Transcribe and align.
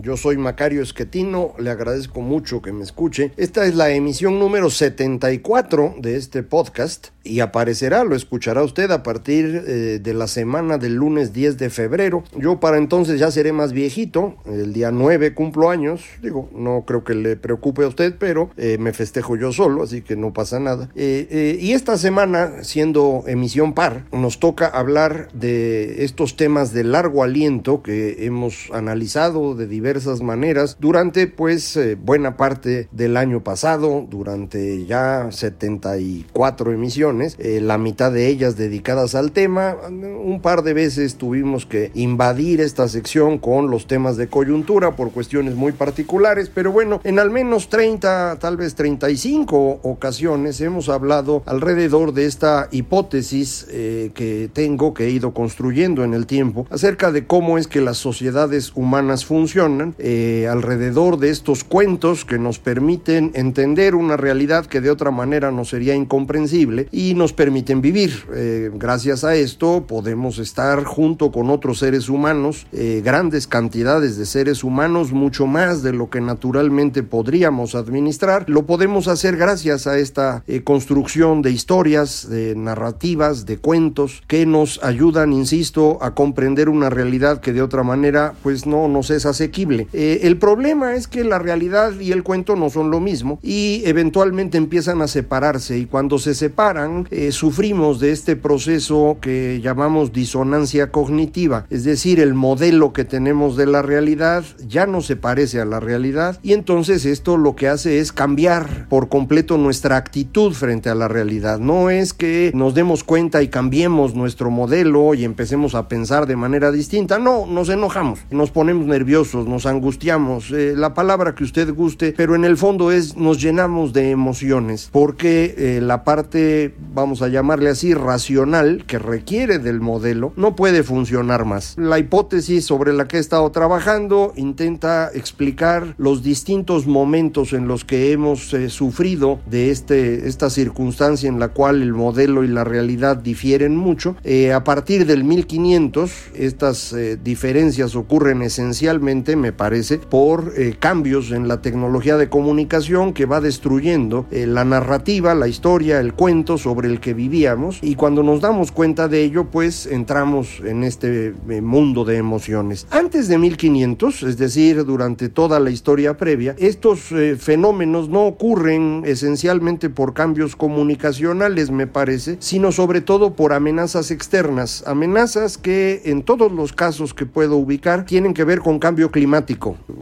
Yo 0.00 0.16
soy 0.16 0.38
Macario 0.38 0.82
Esquetino, 0.82 1.54
le 1.58 1.70
agradezco 1.70 2.22
mucho 2.22 2.62
que 2.62 2.72
me 2.72 2.82
escuche. 2.82 3.32
Esta 3.36 3.66
es 3.66 3.74
la 3.74 3.90
emisión 3.90 4.38
número 4.38 4.70
74 4.70 5.96
de 5.98 6.16
este 6.16 6.42
podcast 6.42 7.08
y 7.24 7.40
aparecerá, 7.40 8.02
lo 8.02 8.16
escuchará 8.16 8.62
usted 8.62 8.90
a 8.90 9.02
partir 9.02 9.64
eh, 9.66 10.00
de 10.02 10.14
la 10.14 10.26
semana 10.26 10.78
del 10.78 10.94
lunes 10.94 11.32
10 11.32 11.58
de 11.58 11.70
febrero. 11.70 12.24
Yo 12.36 12.58
para 12.58 12.78
entonces 12.78 13.20
ya 13.20 13.30
seré 13.30 13.52
más 13.52 13.72
viejito, 13.72 14.36
el 14.46 14.72
día 14.72 14.90
9 14.90 15.34
cumplo 15.34 15.70
años, 15.70 16.02
digo, 16.22 16.48
no 16.54 16.84
creo 16.86 17.04
que 17.04 17.14
le 17.14 17.36
preocupe 17.36 17.84
a 17.84 17.88
usted, 17.88 18.16
pero 18.18 18.50
eh, 18.56 18.78
me 18.78 18.92
festejo 18.92 19.36
yo 19.36 19.52
solo, 19.52 19.82
así 19.82 20.02
que 20.02 20.16
no 20.16 20.32
pasa 20.32 20.58
nada. 20.58 20.88
Eh, 20.94 21.58
y 21.60 21.72
esta 21.72 21.98
semana, 21.98 22.64
siendo 22.64 23.24
emisión 23.26 23.74
par, 23.74 24.06
nos 24.10 24.40
toca 24.40 24.66
hablar 24.66 25.28
de 25.32 26.04
estos 26.04 26.36
temas 26.36 26.72
de 26.72 26.84
largo 26.84 27.22
aliento 27.22 27.82
que 27.82 28.24
hemos 28.24 28.70
analizado 28.72 29.54
de 29.54 29.66
diversas 29.82 30.22
maneras 30.22 30.76
durante 30.78 31.26
pues 31.26 31.76
buena 31.98 32.36
parte 32.36 32.86
del 32.92 33.16
año 33.16 33.42
pasado, 33.42 34.06
durante 34.08 34.86
ya 34.86 35.32
74 35.32 36.70
emisiones, 36.70 37.34
eh, 37.40 37.60
la 37.60 37.78
mitad 37.78 38.12
de 38.12 38.28
ellas 38.28 38.56
dedicadas 38.56 39.16
al 39.16 39.32
tema. 39.32 39.74
Un 39.90 40.40
par 40.40 40.62
de 40.62 40.72
veces 40.72 41.16
tuvimos 41.16 41.66
que 41.66 41.90
invadir 41.94 42.60
esta 42.60 42.86
sección 42.86 43.38
con 43.38 43.72
los 43.72 43.88
temas 43.88 44.16
de 44.16 44.28
coyuntura 44.28 44.94
por 44.94 45.10
cuestiones 45.10 45.56
muy 45.56 45.72
particulares, 45.72 46.48
pero 46.48 46.70
bueno, 46.70 47.00
en 47.02 47.18
al 47.18 47.30
menos 47.30 47.68
30, 47.68 48.38
tal 48.38 48.56
vez 48.56 48.76
35 48.76 49.80
ocasiones 49.82 50.60
hemos 50.60 50.88
hablado 50.90 51.42
alrededor 51.44 52.12
de 52.12 52.26
esta 52.26 52.68
hipótesis 52.70 53.66
eh, 53.68 54.12
que 54.14 54.48
tengo, 54.52 54.94
que 54.94 55.06
he 55.06 55.10
ido 55.10 55.34
construyendo 55.34 56.04
en 56.04 56.14
el 56.14 56.26
tiempo, 56.26 56.68
acerca 56.70 57.10
de 57.10 57.26
cómo 57.26 57.58
es 57.58 57.66
que 57.66 57.80
las 57.80 57.98
sociedades 57.98 58.70
humanas 58.76 59.24
funcionan 59.24 59.71
eh, 59.98 60.48
alrededor 60.50 61.18
de 61.18 61.30
estos 61.30 61.64
cuentos 61.64 62.24
que 62.24 62.38
nos 62.38 62.58
permiten 62.58 63.30
entender 63.34 63.94
una 63.94 64.16
realidad 64.16 64.66
que 64.66 64.80
de 64.80 64.90
otra 64.90 65.10
manera 65.10 65.50
nos 65.50 65.70
sería 65.70 65.94
incomprensible 65.94 66.88
y 66.92 67.14
nos 67.14 67.32
permiten 67.32 67.80
vivir. 67.80 68.24
Eh, 68.34 68.70
gracias 68.74 69.24
a 69.24 69.34
esto 69.34 69.84
podemos 69.86 70.38
estar 70.38 70.84
junto 70.84 71.32
con 71.32 71.50
otros 71.50 71.78
seres 71.78 72.08
humanos, 72.08 72.66
eh, 72.72 73.02
grandes 73.04 73.46
cantidades 73.46 74.16
de 74.16 74.26
seres 74.26 74.64
humanos, 74.64 75.12
mucho 75.12 75.46
más 75.46 75.82
de 75.82 75.92
lo 75.92 76.10
que 76.10 76.20
naturalmente 76.20 77.02
podríamos 77.02 77.74
administrar. 77.74 78.44
Lo 78.48 78.66
podemos 78.66 79.08
hacer 79.08 79.36
gracias 79.36 79.86
a 79.86 79.98
esta 79.98 80.44
construcción 80.64 81.42
de 81.42 81.50
historias, 81.50 82.28
de 82.28 82.54
narrativas, 82.54 83.46
de 83.46 83.58
cuentos 83.58 84.22
que 84.26 84.44
nos 84.46 84.82
ayudan, 84.82 85.32
insisto, 85.32 85.98
a 86.02 86.14
comprender 86.14 86.68
una 86.68 86.90
realidad 86.90 87.40
que 87.40 87.52
de 87.52 87.62
otra 87.62 87.82
manera 87.82 88.34
pues 88.42 88.66
no 88.66 88.88
nos 88.88 89.10
es 89.10 89.26
asequible 89.26 89.61
eh, 89.92 90.20
el 90.22 90.36
problema 90.36 90.94
es 90.94 91.08
que 91.08 91.24
la 91.24 91.38
realidad 91.38 91.98
y 92.00 92.12
el 92.12 92.22
cuento 92.22 92.56
no 92.56 92.70
son 92.70 92.90
lo 92.90 93.00
mismo 93.00 93.38
y 93.42 93.82
eventualmente 93.84 94.58
empiezan 94.58 95.02
a 95.02 95.08
separarse 95.08 95.78
y 95.78 95.86
cuando 95.86 96.18
se 96.18 96.34
separan 96.34 97.06
eh, 97.10 97.32
sufrimos 97.32 98.00
de 98.00 98.12
este 98.12 98.36
proceso 98.36 99.18
que 99.20 99.60
llamamos 99.62 100.12
disonancia 100.12 100.90
cognitiva, 100.90 101.66
es 101.70 101.84
decir, 101.84 102.20
el 102.20 102.34
modelo 102.34 102.92
que 102.92 103.04
tenemos 103.04 103.56
de 103.56 103.66
la 103.66 103.82
realidad 103.82 104.44
ya 104.66 104.86
no 104.86 105.00
se 105.00 105.16
parece 105.16 105.60
a 105.60 105.64
la 105.64 105.80
realidad 105.80 106.38
y 106.42 106.52
entonces 106.52 107.04
esto 107.04 107.36
lo 107.36 107.56
que 107.56 107.68
hace 107.68 107.98
es 107.98 108.12
cambiar 108.12 108.88
por 108.88 109.08
completo 109.08 109.58
nuestra 109.58 109.96
actitud 109.96 110.52
frente 110.52 110.88
a 110.88 110.94
la 110.94 111.08
realidad. 111.08 111.58
No 111.58 111.90
es 111.90 112.12
que 112.12 112.50
nos 112.54 112.74
demos 112.74 113.04
cuenta 113.04 113.42
y 113.42 113.48
cambiemos 113.48 114.14
nuestro 114.14 114.50
modelo 114.50 115.14
y 115.14 115.24
empecemos 115.24 115.74
a 115.74 115.88
pensar 115.88 116.26
de 116.26 116.36
manera 116.36 116.70
distinta, 116.70 117.18
no, 117.18 117.46
nos 117.46 117.68
enojamos, 117.68 118.20
nos 118.30 118.50
ponemos 118.50 118.86
nerviosos, 118.86 119.46
nos 119.52 119.66
angustiamos, 119.66 120.50
eh, 120.50 120.72
la 120.74 120.94
palabra 120.94 121.34
que 121.34 121.44
usted 121.44 121.74
guste, 121.74 122.14
pero 122.16 122.34
en 122.34 122.46
el 122.46 122.56
fondo 122.56 122.90
es 122.90 123.18
nos 123.18 123.38
llenamos 123.38 123.92
de 123.92 124.08
emociones, 124.08 124.88
porque 124.90 125.54
eh, 125.58 125.80
la 125.82 126.04
parte, 126.04 126.74
vamos 126.94 127.20
a 127.20 127.28
llamarle 127.28 127.68
así, 127.68 127.92
racional, 127.92 128.84
que 128.86 128.98
requiere 128.98 129.58
del 129.58 129.82
modelo, 129.82 130.32
no 130.36 130.56
puede 130.56 130.82
funcionar 130.82 131.44
más. 131.44 131.74
La 131.76 131.98
hipótesis 131.98 132.64
sobre 132.64 132.94
la 132.94 133.06
que 133.06 133.18
he 133.18 133.20
estado 133.20 133.50
trabajando 133.50 134.32
intenta 134.36 135.10
explicar 135.12 135.94
los 135.98 136.22
distintos 136.22 136.86
momentos 136.86 137.52
en 137.52 137.68
los 137.68 137.84
que 137.84 138.12
hemos 138.12 138.54
eh, 138.54 138.70
sufrido 138.70 139.38
de 139.44 139.70
este, 139.70 140.28
esta 140.28 140.48
circunstancia 140.48 141.28
en 141.28 141.38
la 141.38 141.48
cual 141.48 141.82
el 141.82 141.92
modelo 141.92 142.42
y 142.42 142.48
la 142.48 142.64
realidad 142.64 143.18
difieren 143.18 143.76
mucho. 143.76 144.16
a 144.54 144.64
partir 144.64 145.04
del 145.04 145.24
1500, 145.24 146.10
estas 146.34 146.96
diferencias 147.22 147.94
ocurren 147.94 148.40
esencialmente 148.40 149.36
me 149.42 149.52
parece, 149.52 149.98
por 149.98 150.54
eh, 150.56 150.76
cambios 150.78 151.32
en 151.32 151.48
la 151.48 151.60
tecnología 151.60 152.16
de 152.16 152.28
comunicación 152.28 153.12
que 153.12 153.26
va 153.26 153.40
destruyendo 153.40 154.24
eh, 154.30 154.46
la 154.46 154.64
narrativa, 154.64 155.34
la 155.34 155.48
historia, 155.48 155.98
el 155.98 156.14
cuento 156.14 156.58
sobre 156.58 156.88
el 156.88 157.00
que 157.00 157.12
vivíamos 157.12 157.80
y 157.82 157.96
cuando 157.96 158.22
nos 158.22 158.40
damos 158.40 158.70
cuenta 158.70 159.08
de 159.08 159.24
ello, 159.24 159.46
pues 159.50 159.86
entramos 159.86 160.62
en 160.64 160.84
este 160.84 161.34
eh, 161.48 161.60
mundo 161.60 162.04
de 162.04 162.18
emociones. 162.18 162.86
Antes 162.92 163.26
de 163.26 163.36
1500, 163.36 164.22
es 164.22 164.38
decir, 164.38 164.84
durante 164.84 165.28
toda 165.28 165.58
la 165.58 165.70
historia 165.70 166.16
previa, 166.16 166.54
estos 166.58 167.12
fenómenos 167.38 168.08
no 168.08 168.26
ocurren 168.26 169.02
esencialmente 169.04 169.90
por 169.90 170.14
cambios 170.14 170.54
comunicacionales, 170.54 171.72
me 171.72 171.88
parece, 171.88 172.36
sino 172.38 172.70
sobre 172.70 173.00
todo 173.00 173.34
por 173.34 173.52
amenazas 173.52 174.12
externas, 174.12 174.84
amenazas 174.86 175.58
que 175.58 176.02
en 176.04 176.22
todos 176.22 176.52
los 176.52 176.72
casos 176.72 177.12
que 177.12 177.26
puedo 177.26 177.56
ubicar 177.56 178.04
tienen 178.04 178.34
que 178.34 178.44
ver 178.44 178.60
con 178.60 178.78
cambio 178.78 179.10
climático 179.10 179.21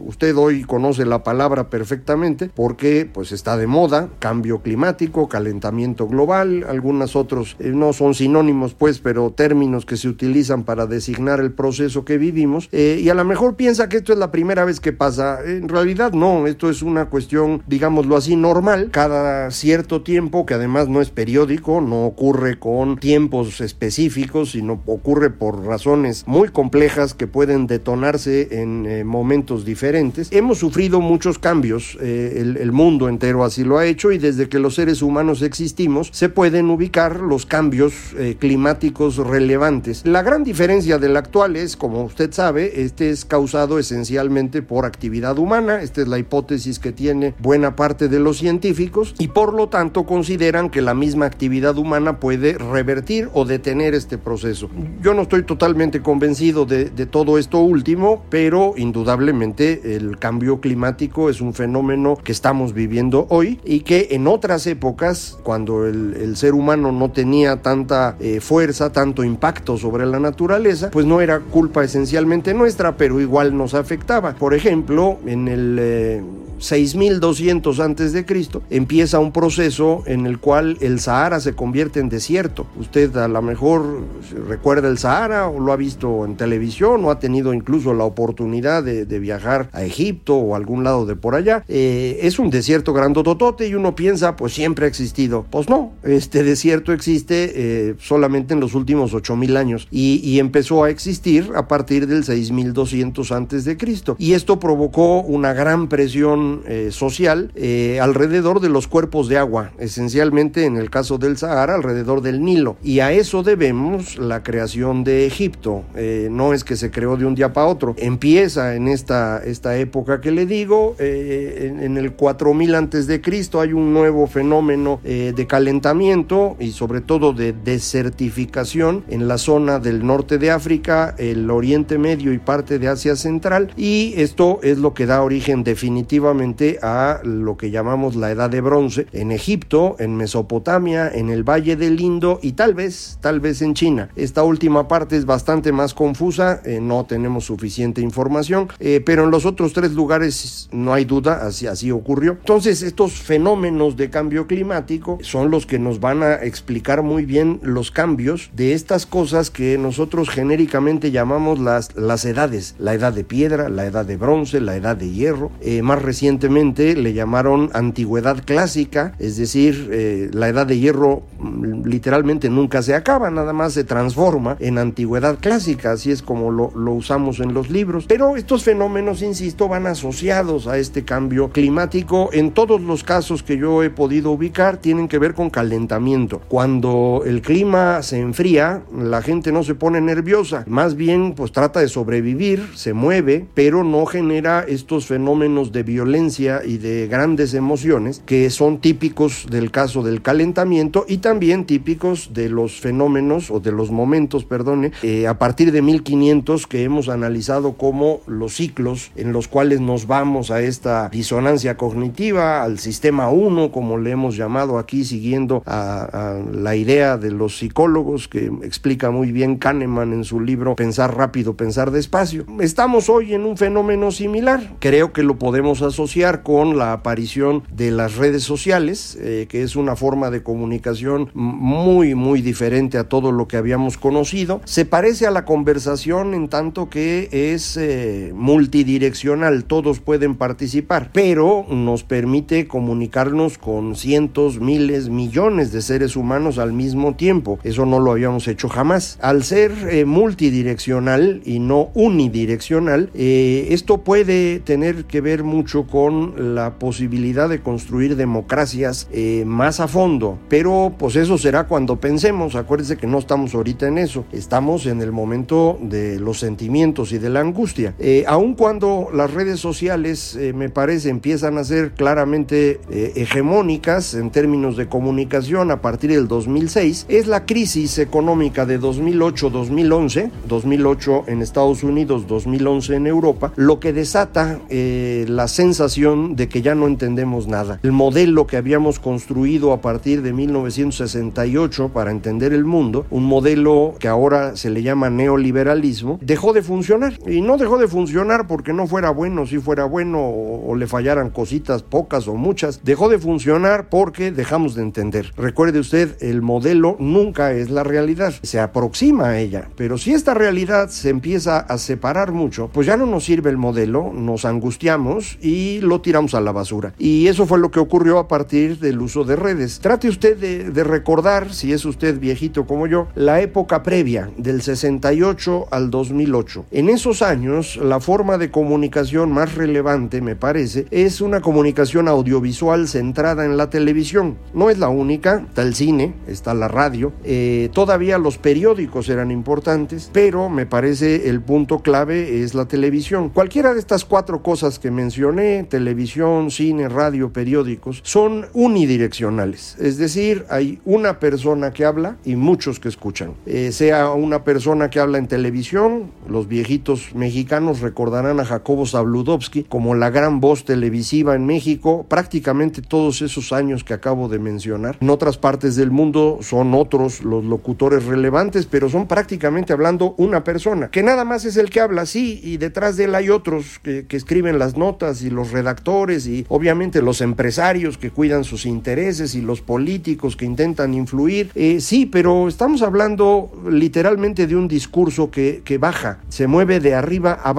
Usted 0.06 0.36
hoy 0.36 0.64
conoce 0.64 1.04
la 1.04 1.22
palabra 1.22 1.70
perfectamente 1.70 2.50
porque 2.54 3.08
pues 3.12 3.32
está 3.32 3.56
de 3.56 3.66
moda, 3.66 4.08
cambio 4.18 4.60
climático, 4.62 5.28
calentamiento 5.28 6.06
global, 6.06 6.64
algunos 6.68 7.16
otros 7.16 7.56
eh, 7.58 7.72
no 7.74 7.92
son 7.92 8.14
sinónimos 8.14 8.74
pues, 8.74 8.98
pero 8.98 9.30
términos 9.30 9.86
que 9.86 9.96
se 9.96 10.08
utilizan 10.08 10.64
para 10.64 10.86
designar 10.86 11.40
el 11.40 11.52
proceso 11.52 12.04
que 12.04 12.18
vivimos 12.18 12.68
eh, 12.72 13.00
y 13.02 13.08
a 13.08 13.14
lo 13.14 13.24
mejor 13.24 13.56
piensa 13.56 13.88
que 13.88 13.98
esto 13.98 14.12
es 14.12 14.18
la 14.18 14.30
primera 14.30 14.64
vez 14.64 14.80
que 14.80 14.92
pasa. 14.92 15.40
En 15.44 15.68
realidad 15.68 16.12
no, 16.12 16.46
esto 16.46 16.70
es 16.70 16.82
una 16.82 17.06
cuestión, 17.06 17.62
digámoslo 17.66 18.16
así, 18.16 18.36
normal, 18.36 18.90
cada 18.90 19.50
cierto 19.50 20.02
tiempo 20.02 20.46
que 20.46 20.54
además 20.54 20.88
no 20.88 21.00
es 21.00 21.10
periódico, 21.10 21.80
no 21.80 22.06
ocurre 22.06 22.58
con 22.58 22.98
tiempos 22.98 23.60
específicos, 23.60 24.52
sino 24.52 24.82
ocurre 24.86 25.30
por 25.30 25.64
razones 25.64 26.24
muy 26.26 26.48
complejas 26.48 27.14
que 27.14 27.26
pueden 27.26 27.66
detonarse 27.66 28.60
en 28.60 28.86
eh, 28.86 29.04
momentos 29.10 29.64
diferentes. 29.64 30.28
Hemos 30.32 30.58
sufrido 30.58 31.00
muchos 31.00 31.38
cambios, 31.38 31.98
eh, 32.00 32.38
el, 32.40 32.72
mundo 32.72 33.08
entero 33.08 33.44
así 33.44 33.64
lo 33.64 33.78
ha 33.78 33.84
hecho 33.84 34.12
y 34.12 34.18
desde 34.18 34.48
que 34.48 34.60
los 34.60 34.76
seres 34.76 35.02
humanos 35.02 35.42
existimos 35.42 36.08
se 36.12 36.28
pueden 36.28 36.70
ubicar 36.70 37.20
los 37.20 37.44
cambios 37.44 37.92
eh, 38.16 38.36
climáticos 38.38 39.16
relevantes. 39.16 40.06
La 40.06 40.22
gran 40.22 40.44
diferencia 40.44 40.98
del 40.98 41.16
actual 41.16 41.56
es, 41.56 41.76
como 41.76 42.04
usted 42.04 42.32
sabe, 42.32 42.82
este 42.82 43.10
es 43.10 43.24
causado 43.24 43.78
esencialmente 43.78 44.62
por 44.62 44.86
actividad 44.86 45.36
humana, 45.38 45.82
esta 45.82 46.00
es 46.00 46.08
la 46.08 46.18
hipótesis 46.18 46.78
que 46.78 46.92
tiene 46.92 47.34
buena 47.40 47.74
parte 47.74 48.08
de 48.08 48.20
los 48.20 48.38
científicos 48.38 49.14
y 49.18 49.28
por 49.28 49.52
lo 49.52 49.68
tanto 49.68 50.06
consideran 50.06 50.70
que 50.70 50.80
la 50.80 50.94
misma 50.94 51.26
actividad 51.26 51.76
humana 51.76 52.20
puede 52.20 52.56
revertir 52.56 53.28
o 53.34 53.44
detener 53.44 53.94
este 53.94 54.16
proceso. 54.16 54.70
Yo 55.02 55.12
no 55.14 55.22
estoy 55.22 55.42
totalmente 55.42 56.02
convencido 56.02 56.66
de, 56.66 56.90
todo 57.06 57.38
esto 57.38 57.58
último, 57.58 58.24
pero 58.30 58.74
indudablemente 58.76 58.99
indudablemente 59.00 59.96
el 59.96 60.18
cambio 60.18 60.60
climático 60.60 61.30
es 61.30 61.40
un 61.40 61.54
fenómeno 61.54 62.18
que 62.22 62.32
estamos 62.32 62.74
viviendo 62.74 63.26
hoy 63.30 63.58
y 63.64 63.80
que 63.80 64.08
en 64.10 64.26
otras 64.26 64.66
épocas, 64.66 65.38
cuando 65.42 65.86
el, 65.86 66.36
ser 66.36 66.52
humano 66.52 66.92
no 66.92 67.10
tenía 67.10 67.62
tanta 67.62 68.16
eh, 68.20 68.40
fuerza, 68.40 68.92
tanto 68.92 69.24
impacto 69.24 69.78
sobre 69.78 70.04
la 70.04 70.20
naturaleza, 70.20 70.90
pues 70.90 71.06
no 71.06 71.22
era 71.22 71.40
culpa 71.40 71.82
esencialmente 71.82 72.52
nuestra, 72.52 72.96
pero 72.96 73.20
igual 73.20 73.56
nos 73.56 73.72
afectaba. 73.72 74.34
Por 74.34 74.52
ejemplo, 74.52 75.18
en 75.24 75.48
el... 75.48 75.76
Eh, 75.80 76.22
6200 76.60 77.80
antes 77.80 78.12
de 78.12 78.24
Cristo 78.26 78.62
empieza 78.70 79.18
un 79.18 79.32
proceso 79.32 80.02
en 80.06 80.26
el 80.26 80.38
cual 80.38 80.76
el 80.80 81.00
Sahara 81.00 81.40
se 81.40 81.54
convierte 81.54 82.00
en 82.00 82.08
desierto. 82.08 82.66
Usted 82.78 83.16
a 83.16 83.28
lo 83.28 83.42
mejor 83.42 84.02
recuerda 84.46 84.88
el 84.88 84.98
Sahara 84.98 85.48
o 85.48 85.58
lo 85.58 85.72
ha 85.72 85.76
visto 85.76 86.24
en 86.24 86.36
televisión 86.36 87.04
o 87.04 87.10
ha 87.10 87.18
tenido 87.18 87.54
incluso 87.54 87.94
la 87.94 88.04
oportunidad 88.04 88.84
de, 88.84 88.89
viajar 89.20 89.68
a 89.72 89.84
Egipto 89.84 90.36
o 90.36 90.54
algún 90.54 90.84
lado 90.84 91.06
de 91.06 91.16
por 91.16 91.34
allá. 91.34 91.64
Eh, 91.68 92.20
es 92.22 92.38
un 92.38 92.50
desierto 92.50 92.92
grandototote 92.92 93.68
y 93.68 93.74
uno 93.74 93.94
piensa 93.94 94.36
pues 94.36 94.52
siempre 94.52 94.86
ha 94.86 94.88
existido. 94.88 95.46
Pues 95.50 95.68
no, 95.68 95.92
este 96.02 96.42
desierto 96.42 96.92
existe 96.92 97.52
eh, 97.54 97.94
solamente 97.98 98.54
en 98.54 98.60
los 98.60 98.74
últimos 98.74 99.14
8000 99.14 99.56
años 99.56 99.88
y, 99.90 100.40
empezó 100.40 100.84
a 100.84 100.90
existir 100.90 101.50
a 101.54 101.68
partir 101.68 102.06
del 102.06 102.24
6200 102.24 103.30
antes 103.30 103.66
de 103.66 103.76
Cristo 103.76 104.16
y 104.18 104.32
esto 104.32 104.58
provocó 104.58 105.20
una 105.20 105.52
gran 105.52 105.88
presión 105.88 106.62
eh, 106.66 106.88
social 106.92 107.52
alrededor 108.00 108.60
de 108.60 108.70
los 108.70 108.88
cuerpos 108.88 109.28
de 109.28 109.36
agua, 109.36 109.72
esencialmente 109.78 110.64
en 110.64 110.76
el 110.78 110.88
caso 110.88 111.18
del 111.18 111.36
Sahara, 111.36 111.74
alrededor 111.74 112.22
del 112.22 112.42
Nilo. 112.42 112.76
Y 112.82 113.00
a 113.00 113.12
eso 113.12 113.42
debemos 113.42 114.16
la 114.18 114.42
creación 114.42 115.04
de 115.04 115.26
Egipto. 115.26 115.84
No 116.30 116.54
es 116.54 116.64
que 116.64 116.76
se 116.76 116.90
creó 116.90 117.18
de 117.18 117.26
un 117.26 117.34
día 117.34 117.52
para 117.52 117.66
otro. 117.66 117.94
Empieza 117.98 118.74
en 118.74 118.79
esta, 118.88 119.42
esta 119.44 119.76
época 119.76 120.20
que 120.20 120.30
le 120.30 120.46
digo, 120.46 120.96
en, 120.98 121.80
en, 121.80 121.96
el 121.96 122.12
4000 122.12 122.74
antes 122.74 123.06
de 123.06 123.20
Cristo 123.20 123.60
hay 123.60 123.72
un 123.72 123.92
nuevo 123.92 124.26
fenómeno 124.26 125.00
de 125.02 125.46
calentamiento 125.46 126.56
y 126.58 126.72
sobre 126.72 127.00
todo 127.00 127.32
de 127.32 127.52
desertificación 127.52 129.04
en 129.08 129.28
la 129.28 129.38
zona 129.38 129.78
del 129.78 130.06
norte 130.06 130.38
de 130.38 130.50
África, 130.50 131.14
el 131.18 131.50
Oriente 131.50 131.98
Medio 131.98 132.32
y 132.32 132.38
parte 132.38 132.78
de 132.78 132.88
Asia 132.88 133.16
Central. 133.16 133.72
Y 133.76 134.14
esto 134.16 134.60
es 134.62 134.78
lo 134.78 134.94
que 134.94 135.06
da 135.06 135.22
origen 135.22 135.64
definitivamente 135.64 136.78
a 136.82 137.20
lo 137.24 137.56
que 137.56 137.70
llamamos 137.70 138.16
la 138.16 138.30
edad 138.30 138.50
de 138.50 138.60
bronce 138.60 139.06
en 139.12 139.32
Egipto, 139.32 139.96
en 139.98 140.16
Mesopotamia, 140.16 141.10
en 141.12 141.30
el 141.30 141.44
Valle 141.44 141.76
del 141.76 142.00
Indo 142.00 142.38
y 142.42 142.52
tal 142.52 142.74
vez, 142.74 143.18
tal 143.20 143.40
vez 143.40 143.62
en 143.62 143.74
China. 143.74 144.08
Esta 144.16 144.42
última 144.42 144.88
parte 144.88 145.16
es 145.16 145.26
bastante 145.26 145.72
más 145.72 145.94
confusa, 145.94 146.60
eh, 146.64 146.80
no 146.80 147.04
tenemos 147.04 147.44
suficiente 147.44 148.00
información, 148.00 148.68
eh, 148.78 149.02
pero 149.04 149.24
en 149.24 149.30
los 149.30 149.46
otros 149.46 149.72
tres 149.72 149.92
lugares 149.92 150.68
no 150.72 150.92
hay 150.92 151.04
duda, 151.04 151.46
así, 151.46 151.66
así 151.66 151.90
ocurrió. 151.90 152.32
Entonces 152.32 152.82
estos 152.82 153.12
fenómenos 153.12 153.96
de 153.96 154.10
cambio 154.10 154.46
climático 154.46 155.18
son 155.22 155.50
los 155.50 155.66
que 155.66 155.78
nos 155.78 156.00
van 156.00 156.22
a 156.22 156.34
explicar 156.34 157.02
muy 157.02 157.24
bien 157.24 157.60
los 157.62 157.90
cambios 157.90 158.50
de 158.54 158.74
estas 158.74 159.06
cosas 159.06 159.50
que 159.50 159.78
nosotros 159.78 160.28
genéricamente 160.28 161.10
llamamos 161.10 161.58
las, 161.58 161.96
las 161.96 162.24
edades, 162.24 162.74
la 162.78 162.94
edad 162.94 163.12
de 163.12 163.24
piedra, 163.24 163.68
la 163.68 163.86
edad 163.86 164.04
de 164.04 164.16
bronce, 164.16 164.60
la 164.60 164.76
edad 164.76 164.96
de 164.96 165.10
hierro, 165.10 165.50
eh, 165.60 165.82
más 165.82 166.02
recientemente 166.02 166.96
le 166.96 167.12
llamaron 167.12 167.70
antigüedad 167.72 168.42
clásica, 168.44 169.14
es 169.18 169.36
decir, 169.36 169.88
eh, 169.92 170.30
la 170.32 170.48
edad 170.48 170.66
de 170.66 170.78
hierro 170.78 171.22
mm, 171.38 171.86
literalmente 171.86 172.48
nunca 172.50 172.82
se 172.82 172.94
acaba, 172.94 173.30
nada 173.30 173.52
más 173.52 173.72
se 173.72 173.84
transforma 173.84 174.56
en 174.60 174.78
antigüedad 174.78 175.38
clásica, 175.40 175.92
así 175.92 176.10
es 176.10 176.22
como 176.22 176.50
lo, 176.50 176.72
lo 176.74 176.92
usamos 176.92 177.40
en 177.40 177.54
los 177.54 177.70
libros. 177.70 178.06
Pero 178.06 178.36
estos 178.36 178.59
fenómenos, 178.62 179.22
insisto, 179.22 179.68
van 179.68 179.86
asociados 179.86 180.66
a 180.66 180.78
este 180.78 181.04
cambio 181.04 181.50
climático. 181.50 182.30
En 182.32 182.52
todos 182.52 182.80
los 182.80 183.04
casos 183.04 183.42
que 183.42 183.56
yo 183.56 183.82
he 183.82 183.90
podido 183.90 184.30
ubicar 184.30 184.78
tienen 184.78 185.08
que 185.08 185.18
ver 185.18 185.34
con 185.34 185.50
calentamiento. 185.50 186.40
Cuando 186.48 187.22
el 187.26 187.42
clima 187.42 188.02
se 188.02 188.20
enfría, 188.20 188.82
la 188.96 189.22
gente 189.22 189.52
no 189.52 189.62
se 189.62 189.74
pone 189.74 190.00
nerviosa, 190.00 190.64
más 190.66 190.96
bien 190.96 191.34
pues 191.34 191.52
trata 191.52 191.80
de 191.80 191.88
sobrevivir, 191.88 192.68
se 192.74 192.92
mueve, 192.92 193.46
pero 193.54 193.84
no 193.84 194.06
genera 194.06 194.64
estos 194.66 195.06
fenómenos 195.06 195.72
de 195.72 195.82
violencia 195.82 196.62
y 196.64 196.78
de 196.78 197.06
grandes 197.06 197.54
emociones 197.54 198.22
que 198.26 198.50
son 198.50 198.80
típicos 198.80 199.46
del 199.50 199.70
caso 199.70 200.02
del 200.02 200.22
calentamiento 200.22 201.04
y 201.08 201.18
también 201.18 201.64
típicos 201.64 202.32
de 202.32 202.48
los 202.48 202.80
fenómenos 202.80 203.50
o 203.50 203.60
de 203.60 203.72
los 203.72 203.90
momentos, 203.90 204.44
perdone, 204.44 204.92
eh, 205.02 205.26
a 205.26 205.38
partir 205.38 205.72
de 205.72 205.82
1500 205.82 206.66
que 206.66 206.84
hemos 206.84 207.08
analizado 207.08 207.74
como 207.74 208.20
los 208.26 208.49
ciclos 208.54 209.12
en 209.16 209.32
los 209.32 209.48
cuales 209.48 209.80
nos 209.80 210.06
vamos 210.06 210.50
a 210.50 210.60
esta 210.60 211.08
disonancia 211.08 211.76
cognitiva, 211.76 212.62
al 212.62 212.78
sistema 212.78 213.30
1, 213.30 213.72
como 213.72 213.98
le 213.98 214.10
hemos 214.10 214.36
llamado 214.36 214.78
aquí, 214.78 215.04
siguiendo 215.04 215.62
a, 215.66 216.40
la 216.52 216.76
idea 216.76 217.16
de 217.16 217.30
los 217.30 217.58
psicólogos 217.58 218.28
que 218.28 218.50
explica 218.62 219.10
muy 219.10 219.32
bien 219.32 219.56
Kahneman 219.56 220.12
en 220.12 220.24
su 220.24 220.40
libro 220.40 220.76
Pensar 220.76 221.16
rápido, 221.16 221.56
pensar 221.56 221.90
despacio. 221.90 222.44
Estamos 222.60 223.08
hoy 223.08 223.34
en 223.34 223.44
un 223.44 223.56
fenómeno 223.56 224.10
similar. 224.10 224.76
Creo 224.78 225.12
que 225.12 225.22
lo 225.22 225.38
podemos 225.38 225.82
asociar 225.82 226.42
con 226.42 226.78
la 226.78 226.92
aparición 226.92 227.62
de 227.72 227.90
las 227.90 228.16
redes 228.16 228.42
sociales, 228.42 229.16
eh, 229.20 229.46
que 229.48 229.62
es 229.62 229.76
una 229.76 229.96
forma 229.96 230.30
de 230.30 230.42
comunicación 230.42 231.30
muy, 231.34 232.14
muy 232.14 232.42
diferente 232.42 232.98
a 232.98 233.08
todo 233.08 233.32
lo 233.32 233.48
que 233.48 233.56
habíamos 233.56 233.96
conocido. 233.96 234.60
Se 234.64 234.84
parece 234.84 235.26
a 235.26 235.30
la 235.30 235.44
conversación 235.44 236.34
en 236.34 236.48
tanto 236.48 236.88
que 236.90 237.28
es 237.32 237.76
eh, 237.76 238.32
multidireccional, 238.40 239.64
todos 239.64 240.00
pueden 240.00 240.34
participar, 240.34 241.10
pero 241.12 241.66
nos 241.70 242.02
permite 242.02 242.66
comunicarnos 242.66 243.58
con 243.58 243.94
cientos, 243.94 244.58
miles, 244.58 245.08
millones 245.08 245.70
de 245.72 245.82
seres 245.82 246.16
humanos 246.16 246.58
al 246.58 246.72
mismo 246.72 247.14
tiempo. 247.14 247.58
Eso 247.62 247.86
no 247.86 248.00
lo 248.00 248.12
habíamos 248.12 248.48
hecho 248.48 248.68
jamás. 248.68 249.18
Al 249.22 249.44
ser 249.44 249.72
eh, 249.90 250.04
multidireccional 250.04 251.42
y 251.44 251.58
no 251.58 251.90
unidireccional, 251.94 253.10
esto 253.14 253.98
puede 253.98 254.60
tener 254.60 255.04
que 255.04 255.20
ver 255.20 255.44
mucho 255.44 255.86
con 255.86 256.54
la 256.54 256.78
posibilidad 256.78 257.48
de 257.48 257.60
construir 257.60 258.16
democracias 258.16 259.08
eh, 259.12 259.44
más 259.46 259.80
a 259.80 259.88
fondo. 259.88 260.38
Pero 260.48 260.94
pues 260.98 261.16
eso 261.16 261.38
será 261.38 261.64
cuando 261.64 261.96
pensemos. 261.96 262.54
Acuérdense 262.54 262.96
que 262.96 263.06
no 263.06 263.18
estamos 263.18 263.54
ahorita 263.54 263.86
en 263.86 263.98
eso. 263.98 264.24
Estamos 264.32 264.86
en 264.86 265.00
el 265.02 265.12
momento 265.12 265.78
de 265.80 266.18
los 266.18 266.38
sentimientos 266.38 267.12
y 267.12 267.18
de 267.18 267.30
la 267.30 267.40
angustia. 267.40 267.94
Eh, 267.98 268.19
aun 268.26 268.54
cuando 268.54 269.08
las 269.12 269.32
redes 269.32 269.60
sociales, 269.60 270.36
eh, 270.36 270.52
me 270.52 270.68
parece, 270.68 271.08
empiezan 271.08 271.58
a 271.58 271.64
ser 271.64 271.92
claramente 271.92 272.80
hegemónicas 272.90 274.14
en 274.14 274.30
términos 274.30 274.76
de 274.76 274.88
comunicación 274.88 275.70
a 275.70 275.80
partir 275.80 276.10
del 276.10 276.28
2006, 276.28 277.06
es 277.08 277.26
la 277.26 277.46
crisis 277.46 277.98
económica 277.98 278.66
de 278.66 278.80
2008-2011, 278.80 280.30
2008 280.48 281.24
en 281.28 281.42
Estados 281.42 281.82
Unidos, 281.82 282.26
2011 282.26 282.96
en 282.96 283.06
Europa, 283.06 283.52
lo 283.56 283.80
que 283.80 283.92
desata 283.92 284.60
la 284.70 285.48
sensación 285.48 286.36
de 286.36 286.48
que 286.48 286.62
ya 286.62 286.74
no 286.74 286.86
entendemos 286.86 287.46
nada. 287.46 287.80
El 287.82 287.92
modelo 287.92 288.46
que 288.46 288.56
habíamos 288.56 288.98
construido 288.98 289.72
a 289.72 289.80
partir 289.80 290.22
de 290.22 290.32
1968 290.32 291.90
para 291.92 292.10
entender 292.10 292.52
el 292.52 292.64
mundo, 292.64 293.06
un 293.10 293.24
modelo 293.24 293.94
que 293.98 294.08
ahora 294.08 294.56
se 294.56 294.70
le 294.70 294.82
llama 294.82 295.10
neoliberalismo, 295.10 296.18
dejó 296.22 296.52
de 296.52 296.62
funcionar. 296.62 297.18
Y 297.26 297.40
no 297.40 297.56
dejó 297.56 297.78
de 297.78 297.88
funcionar 297.88 298.09
porque 298.46 298.72
no 298.72 298.86
fuera 298.86 299.10
bueno, 299.10 299.46
si 299.46 299.58
fuera 299.58 299.84
bueno 299.84 300.20
o, 300.20 300.74
le 300.76 300.86
fallaran 300.86 301.30
cositas 301.30 301.82
pocas 301.82 302.28
o 302.28 302.34
muchas. 302.34 302.82
Dejó 302.84 303.08
de 303.08 303.18
funcionar 303.18 303.88
porque 303.88 304.32
dejamos 304.32 304.74
de 304.74 304.82
entender. 304.82 305.32
Recuerde 305.36 305.78
usted, 305.78 306.16
el 306.20 306.42
modelo 306.42 306.96
nunca 306.98 307.52
es 307.52 307.70
la 307.70 307.82
realidad. 307.82 308.34
Se 308.42 308.60
aproxima 308.60 309.30
a 309.30 309.38
ella. 309.38 309.68
Pero 309.76 309.98
si 309.98 310.12
esta 310.12 310.34
realidad 310.34 310.88
se 310.88 311.10
empieza 311.10 311.58
a 311.58 311.78
separar 311.78 312.32
mucho, 312.32 312.68
pues 312.72 312.86
ya 312.86 312.96
no 312.96 313.06
nos 313.06 313.24
sirve 313.24 313.50
el 313.50 313.56
modelo, 313.56 314.12
nos 314.12 314.44
angustiamos 314.44 315.38
y 315.40 315.80
lo 315.80 316.00
tiramos 316.00 316.34
a 316.34 316.40
la 316.40 316.52
basura. 316.52 316.94
Y 316.98 317.26
eso 317.26 317.46
fue 317.46 317.58
lo 317.58 317.70
que 317.70 317.80
ocurrió 317.80 318.18
a 318.18 318.28
partir 318.28 318.78
del 318.78 319.00
uso 319.00 319.24
de 319.24 319.36
redes. 319.36 319.80
Trate 319.80 320.08
usted 320.08 320.36
de, 320.36 320.84
recordar, 320.84 321.52
si 321.52 321.72
es 321.72 321.84
usted 321.84 322.18
viejito 322.18 322.66
como 322.66 322.86
yo, 322.86 323.08
la 323.14 323.40
época 323.40 323.82
previa, 323.82 324.30
del 324.36 324.62
68 324.62 325.68
al 325.70 325.90
2008. 325.90 326.66
En 326.70 326.88
esos 326.88 327.22
años, 327.22 327.76
la 327.76 327.99
forma 328.00 328.38
de 328.38 328.50
comunicación 328.50 329.32
más 329.32 329.54
relevante, 329.54 330.20
me 330.20 330.36
parece, 330.36 330.86
es 330.90 331.20
una 331.20 331.40
comunicación 331.40 332.08
audiovisual 332.08 332.88
centrada 332.88 333.44
en 333.44 333.56
la 333.56 333.68
televisión. 333.68 334.38
No 334.54 334.70
es 334.70 334.78
la 334.78 334.88
única, 334.88 335.44
está 335.48 335.62
el 335.62 335.74
cine, 335.74 336.14
está 336.26 336.54
la 336.54 336.68
radio, 336.68 337.12
eh, 337.24 337.68
todavía 337.72 338.18
los 338.18 338.38
periódicos 338.38 339.08
eran 339.08 339.30
importantes, 339.30 340.10
pero 340.12 340.48
me 340.48 340.66
parece 340.66 341.28
el 341.28 341.40
punto 341.42 341.80
clave 341.80 342.42
es 342.42 342.54
la 342.54 342.66
televisión. 342.66 343.28
Cualquiera 343.28 343.74
de 343.74 343.80
estas 343.80 344.04
cuatro 344.04 344.42
cosas 344.42 344.78
que 344.78 344.90
mencioné, 344.90 345.64
tele, 345.64 345.90
televisión, 345.90 346.52
cine, 346.52 346.88
radio, 346.88 347.32
periódicos, 347.32 348.00
son 348.04 348.46
unidireccionales. 348.52 349.76
Es 349.80 349.98
decir, 349.98 350.44
hay 350.48 350.78
una 350.84 351.18
persona 351.18 351.72
que 351.72 351.84
habla 351.84 352.16
y 352.24 352.36
muchos 352.36 352.78
que 352.78 352.88
escuchan. 352.88 353.34
Eh, 353.44 353.72
sea 353.72 354.10
una 354.10 354.44
persona 354.44 354.88
que 354.88 355.00
habla 355.00 355.18
en 355.18 355.26
televisión, 355.26 356.12
los 356.28 356.46
viejitos 356.46 357.12
mexicanos 357.16 357.80
recordarán 357.90 358.38
a 358.38 358.44
Jacobo 358.44 358.86
Zabludovsky 358.86 359.64
como 359.64 359.96
la 359.96 360.10
gran 360.10 360.38
voz 360.38 360.64
televisiva 360.64 361.34
en 361.34 361.44
México, 361.44 362.06
prácticamente 362.08 362.82
todos 362.82 363.20
esos 363.20 363.52
años 363.52 363.82
que 363.82 363.94
acabo 363.94 364.28
de 364.28 364.38
mencionar. 364.38 364.96
En 365.00 365.10
otras 365.10 365.38
partes 365.38 365.74
del 365.74 365.90
mundo 365.90 366.38
son 366.40 366.72
otros 366.74 367.24
los 367.24 367.44
locutores 367.44 368.04
relevantes, 368.04 368.66
pero 368.66 368.88
son 368.88 369.08
prácticamente 369.08 369.72
hablando 369.72 370.14
una 370.18 370.44
persona, 370.44 370.88
que 370.88 371.02
nada 371.02 371.24
más 371.24 371.44
es 371.44 371.56
el 371.56 371.68
que 371.68 371.80
habla, 371.80 372.06
sí, 372.06 372.40
y 372.44 372.58
detrás 372.58 372.96
de 372.96 373.04
él 373.04 373.14
hay 373.16 373.28
otros 373.28 373.80
que, 373.82 374.06
escriben 374.10 374.58
las 374.58 374.76
notas 374.76 375.22
y 375.22 375.30
los 375.30 375.50
redactores 375.50 376.26
y 376.26 376.44
obviamente 376.48 377.00
los 377.00 377.22
empresarios 377.22 377.96
que 377.96 378.10
cuidan 378.10 378.44
sus 378.44 378.66
intereses 378.66 379.34
y 379.34 379.40
los 379.40 379.62
políticos 379.62 380.36
que 380.36 380.44
intentan 380.44 380.92
influir. 380.94 381.50
Eh, 381.54 381.80
sí, 381.80 382.04
pero 382.06 382.46
estamos 382.46 382.82
hablando 382.82 383.50
literalmente 383.68 384.46
de 384.46 384.56
un 384.56 384.68
discurso 384.68 385.30
que, 385.30 385.62
que 385.64 385.78
baja, 385.78 386.18
se 386.28 386.46
mueve 386.46 386.80
de 386.80 386.94
arriba 386.94 387.32
a 387.32 387.52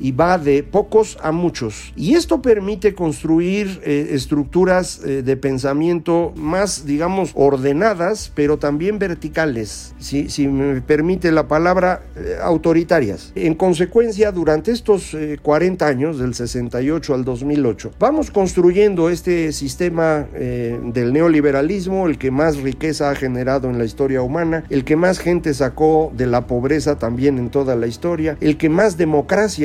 y 0.00 0.12
va 0.12 0.38
de 0.38 0.62
pocos 0.62 1.18
a 1.22 1.32
muchos. 1.32 1.92
Y 1.96 2.14
esto 2.14 2.42
permite 2.42 2.94
construir 2.94 3.80
eh, 3.84 4.08
estructuras 4.12 5.00
eh, 5.04 5.22
de 5.22 5.36
pensamiento 5.36 6.32
más, 6.36 6.86
digamos, 6.86 7.32
ordenadas, 7.34 8.32
pero 8.34 8.58
también 8.58 8.98
verticales, 8.98 9.94
si, 9.98 10.28
si 10.28 10.48
me 10.48 10.80
permite 10.80 11.32
la 11.32 11.48
palabra, 11.48 12.02
autoritarias. 12.42 13.32
En 13.34 13.54
consecuencia, 13.54 14.32
durante 14.32 14.72
estos 14.72 15.16
40 15.42 15.86
años, 15.86 16.18
del 16.18 16.34
68 16.34 17.14
al 17.14 17.24
2008, 17.24 17.92
vamos 17.98 18.30
construyendo 18.30 19.10
este 19.10 19.52
sistema 19.52 20.26
del 20.32 21.12
neoliberalismo, 21.12 22.06
el 22.06 22.18
que 22.18 22.30
más 22.30 22.56
riqueza 22.58 23.10
ha 23.10 23.14
generado 23.14 23.68
en 23.68 23.78
la 23.78 23.84
historia 23.84 24.22
humana, 24.22 24.64
el 24.70 24.84
que 24.84 24.96
más 24.96 25.18
gente 25.18 25.54
sacó 25.54 26.12
de 26.16 26.26
la 26.26 26.46
pobreza 26.46 26.98
también 26.98 27.38
en 27.38 27.50
toda 27.50 27.76
la 27.76 27.86
historia, 27.86 28.36
el 28.40 28.56
que 28.56 28.68
más 28.68 28.96